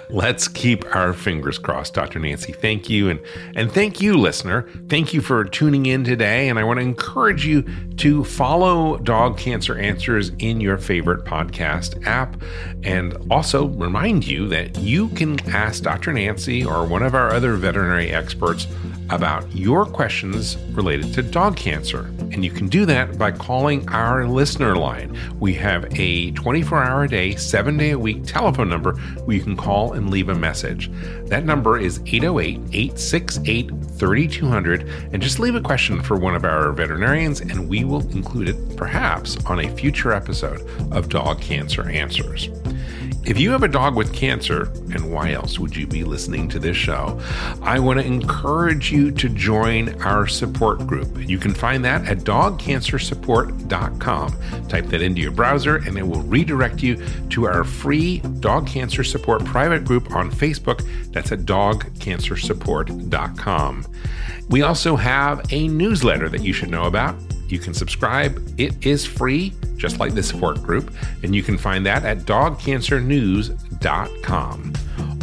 Let's 0.09 0.47
keep 0.47 0.85
our 0.95 1.11
fingers 1.11 1.57
crossed, 1.57 1.93
Dr. 1.93 2.19
Nancy. 2.19 2.53
Thank 2.53 2.89
you. 2.89 3.09
And, 3.09 3.19
and 3.53 3.69
thank 3.69 3.99
you, 3.99 4.15
listener. 4.15 4.61
Thank 4.87 5.13
you 5.13 5.19
for 5.19 5.43
tuning 5.43 5.87
in 5.87 6.05
today. 6.05 6.47
And 6.47 6.57
I 6.57 6.63
want 6.63 6.77
to 6.79 6.83
encourage 6.83 7.45
you 7.45 7.63
to 7.97 8.23
follow 8.23 8.95
Dog 8.99 9.37
Cancer 9.37 9.77
Answers 9.77 10.29
in 10.39 10.61
your 10.61 10.77
favorite 10.77 11.25
podcast 11.25 12.07
app. 12.07 12.41
And 12.81 13.17
also 13.29 13.67
remind 13.67 14.25
you 14.25 14.47
that 14.47 14.77
you 14.77 15.09
can 15.09 15.37
ask 15.49 15.83
Dr. 15.83 16.13
Nancy 16.13 16.63
or 16.63 16.87
one 16.87 17.03
of 17.03 17.13
our 17.13 17.33
other 17.33 17.55
veterinary 17.55 18.09
experts 18.11 18.67
about 19.09 19.53
your 19.53 19.85
questions 19.85 20.55
related 20.71 21.13
to 21.15 21.23
dog 21.23 21.57
cancer. 21.57 22.09
And 22.31 22.43
you 22.43 22.51
can 22.51 22.67
do 22.67 22.85
that 22.85 23.17
by 23.17 23.31
calling 23.31 23.87
our 23.89 24.27
listener 24.27 24.75
line. 24.75 25.17
We 25.39 25.53
have 25.55 25.85
a 25.99 26.31
24 26.31 26.83
hour 26.83 27.03
a 27.03 27.07
day, 27.07 27.35
seven 27.35 27.77
day 27.77 27.91
a 27.91 27.99
week 27.99 28.25
telephone 28.25 28.69
number 28.69 28.93
where 29.25 29.35
you 29.35 29.43
can 29.43 29.55
call 29.55 29.93
and 29.93 30.09
leave 30.09 30.29
a 30.29 30.35
message. 30.35 30.91
That 31.27 31.45
number 31.45 31.77
is 31.79 31.99
808 32.05 32.59
868 32.71 33.71
3200. 33.97 34.81
And 35.13 35.21
just 35.21 35.39
leave 35.39 35.55
a 35.55 35.61
question 35.61 36.01
for 36.01 36.17
one 36.17 36.35
of 36.35 36.45
our 36.45 36.71
veterinarians, 36.71 37.41
and 37.41 37.67
we 37.67 37.83
will 37.83 38.01
include 38.11 38.49
it 38.49 38.77
perhaps 38.77 39.43
on 39.45 39.59
a 39.59 39.75
future 39.75 40.13
episode 40.13 40.61
of 40.91 41.09
Dog 41.09 41.41
Cancer 41.41 41.89
Answers. 41.89 42.49
If 43.25 43.37
you 43.39 43.51
have 43.51 43.63
a 43.63 43.67
dog 43.67 43.95
with 43.95 44.13
cancer, 44.13 44.71
and 44.93 45.11
why 45.11 45.33
else 45.33 45.59
would 45.59 45.75
you 45.75 45.85
be 45.85 46.03
listening 46.03 46.47
to 46.49 46.57
this 46.57 46.77
show? 46.77 47.21
I 47.61 47.77
want 47.77 47.99
to 47.99 48.05
encourage 48.05 48.91
you 48.91 49.11
to 49.11 49.29
join 49.29 50.01
our 50.01 50.25
support 50.25 50.87
group. 50.87 51.29
You 51.29 51.37
can 51.37 51.53
find 51.53 51.85
that 51.85 52.07
at 52.07 52.17
dogcancersupport.com. 52.19 54.67
Type 54.67 54.85
that 54.85 55.01
into 55.01 55.21
your 55.21 55.31
browser, 55.31 55.75
and 55.75 55.95
it 55.97 56.07
will 56.07 56.23
redirect 56.23 56.81
you 56.81 56.95
to 57.29 57.45
our 57.45 57.63
free 57.63 58.17
dog 58.39 58.65
cancer 58.65 59.03
support 59.03 59.45
private 59.45 59.85
group 59.85 60.15
on 60.15 60.31
Facebook. 60.31 60.83
That's 61.11 61.31
at 61.31 61.39
dogcancersupport.com. 61.39 63.85
We 64.49 64.63
also 64.63 64.95
have 64.95 65.45
a 65.51 65.67
newsletter 65.67 66.29
that 66.29 66.41
you 66.41 66.53
should 66.53 66.71
know 66.71 66.85
about. 66.85 67.15
You 67.51 67.59
can 67.59 67.73
subscribe, 67.73 68.59
it 68.59 68.85
is 68.85 69.05
free 69.05 69.53
just 69.79 69.99
like 69.99 70.13
the 70.13 70.21
support 70.21 70.61
group, 70.61 70.93
and 71.23 71.33
you 71.33 71.41
can 71.41 71.57
find 71.57 71.83
that 71.85 72.03
at 72.03 72.17
dogcancernews.com. 72.19 74.73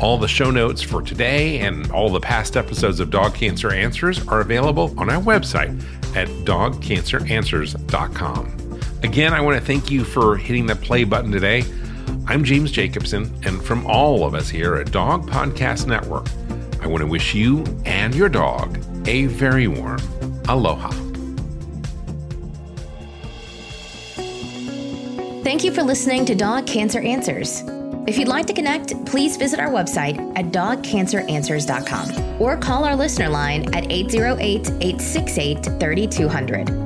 All 0.01 0.17
the 0.19 0.29
show 0.29 0.51
notes 0.51 0.83
for 0.83 1.01
today 1.03 1.61
and 1.61 1.91
all 1.93 2.11
the 2.11 2.21
past 2.21 2.57
episodes 2.57 2.99
of 3.01 3.11
Dog 3.11 3.35
Cancer 3.35 3.73
Answers 3.73 4.27
are 4.29 4.41
available 4.41 4.95
on 4.99 5.11
our 5.11 5.23
website 5.23 5.79
at 6.17 6.29
dogcanceranswers.com. 6.45 8.81
Again, 9.03 9.35
I 9.35 9.41
want 9.41 9.59
to 9.59 9.65
thank 9.65 9.91
you 9.91 10.05
for 10.05 10.37
hitting 10.37 10.67
the 10.67 10.77
play 10.77 11.05
button 11.05 11.31
today. 11.31 11.65
I'm 12.27 12.43
James 12.43 12.73
Jacobson, 12.73 13.33
and 13.45 13.63
from 13.63 13.87
all 13.87 14.25
of 14.25 14.35
us 14.35 14.49
here 14.49 14.77
at 14.77 14.91
Dog 14.91 15.31
Podcast 15.31 15.87
Network, 15.87 16.27
I 16.83 16.89
want 16.89 17.03
to 17.03 17.07
wish 17.07 17.35
you 17.35 17.63
and 17.85 18.15
your 18.15 18.29
dog 18.29 18.79
a 19.07 19.27
very 19.27 19.69
warm 19.69 20.01
aloha. 20.49 21.06
Thank 25.47 25.63
you 25.63 25.71
for 25.71 25.85
listening 25.85 26.25
to 26.25 26.35
Dog 26.35 26.67
Cancer 26.67 26.99
Answers. 27.01 27.63
If 28.09 28.19
you'd 28.19 28.27
like 28.27 28.47
to 28.47 28.53
connect, 28.53 29.07
please 29.07 29.37
visit 29.37 29.61
our 29.61 29.69
website 29.69 30.19
at 30.37 30.47
dogcanceranswers.com 30.47 32.43
or 32.43 32.57
call 32.57 32.83
our 32.83 32.97
listener 32.97 33.29
line 33.29 33.73
at 33.73 33.89
808 33.89 34.67
868 34.83 35.65
3200. 35.79 36.86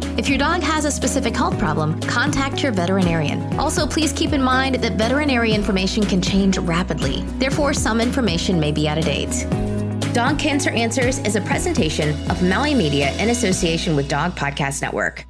If 0.17 0.27
your 0.27 0.37
dog 0.37 0.61
has 0.61 0.85
a 0.85 0.91
specific 0.91 1.35
health 1.35 1.57
problem, 1.57 1.99
contact 2.01 2.61
your 2.61 2.71
veterinarian. 2.73 3.41
Also, 3.57 3.87
please 3.87 4.11
keep 4.11 4.33
in 4.33 4.43
mind 4.43 4.75
that 4.75 4.93
veterinary 4.93 5.53
information 5.53 6.03
can 6.03 6.21
change 6.21 6.57
rapidly. 6.57 7.21
Therefore, 7.39 7.73
some 7.73 8.01
information 8.01 8.59
may 8.59 8.71
be 8.71 8.89
out 8.89 8.97
of 8.97 9.05
date. 9.05 9.47
Dog 10.13 10.37
Cancer 10.37 10.69
Answers 10.71 11.19
is 11.19 11.37
a 11.37 11.41
presentation 11.41 12.09
of 12.29 12.43
Maui 12.43 12.73
Media 12.73 13.15
in 13.19 13.29
association 13.29 13.95
with 13.95 14.09
Dog 14.09 14.33
Podcast 14.35 14.81
Network. 14.81 15.25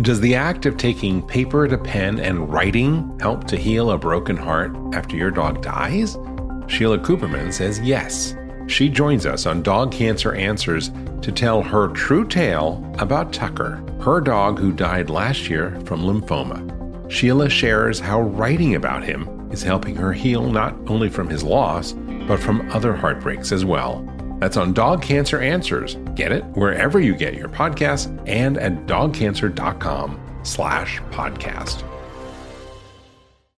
Does 0.00 0.18
the 0.20 0.34
act 0.34 0.64
of 0.64 0.78
taking 0.78 1.20
paper 1.26 1.68
to 1.68 1.76
pen 1.76 2.20
and 2.20 2.50
writing 2.50 3.18
help 3.20 3.44
to 3.48 3.58
heal 3.58 3.90
a 3.90 3.98
broken 3.98 4.34
heart 4.34 4.74
after 4.94 5.14
your 5.14 5.30
dog 5.30 5.60
dies? 5.60 6.16
Sheila 6.68 6.98
Cooperman 7.00 7.52
says 7.52 7.78
yes. 7.80 8.34
She 8.70 8.88
joins 8.88 9.26
us 9.26 9.46
on 9.46 9.62
Dog 9.62 9.90
Cancer 9.90 10.32
Answers 10.32 10.92
to 11.22 11.32
tell 11.32 11.60
her 11.60 11.88
true 11.88 12.24
tale 12.24 12.88
about 13.00 13.32
Tucker, 13.32 13.82
her 14.00 14.20
dog 14.20 14.60
who 14.60 14.72
died 14.72 15.10
last 15.10 15.50
year 15.50 15.72
from 15.84 16.02
lymphoma. 16.02 17.10
Sheila 17.10 17.50
shares 17.50 17.98
how 17.98 18.20
writing 18.20 18.76
about 18.76 19.02
him 19.02 19.50
is 19.50 19.64
helping 19.64 19.96
her 19.96 20.12
heal 20.12 20.48
not 20.48 20.76
only 20.86 21.08
from 21.08 21.28
his 21.28 21.42
loss, 21.42 21.94
but 22.28 22.38
from 22.38 22.70
other 22.70 22.94
heartbreaks 22.94 23.50
as 23.50 23.64
well. 23.64 24.06
That's 24.38 24.56
on 24.56 24.72
Dog 24.72 25.02
Cancer 25.02 25.40
Answers. 25.40 25.96
Get 26.14 26.30
it 26.30 26.44
wherever 26.54 27.00
you 27.00 27.16
get 27.16 27.34
your 27.34 27.48
podcasts 27.48 28.06
and 28.28 28.56
at 28.56 28.86
dogcancer.com 28.86 30.40
slash 30.44 31.00
podcast. 31.10 31.89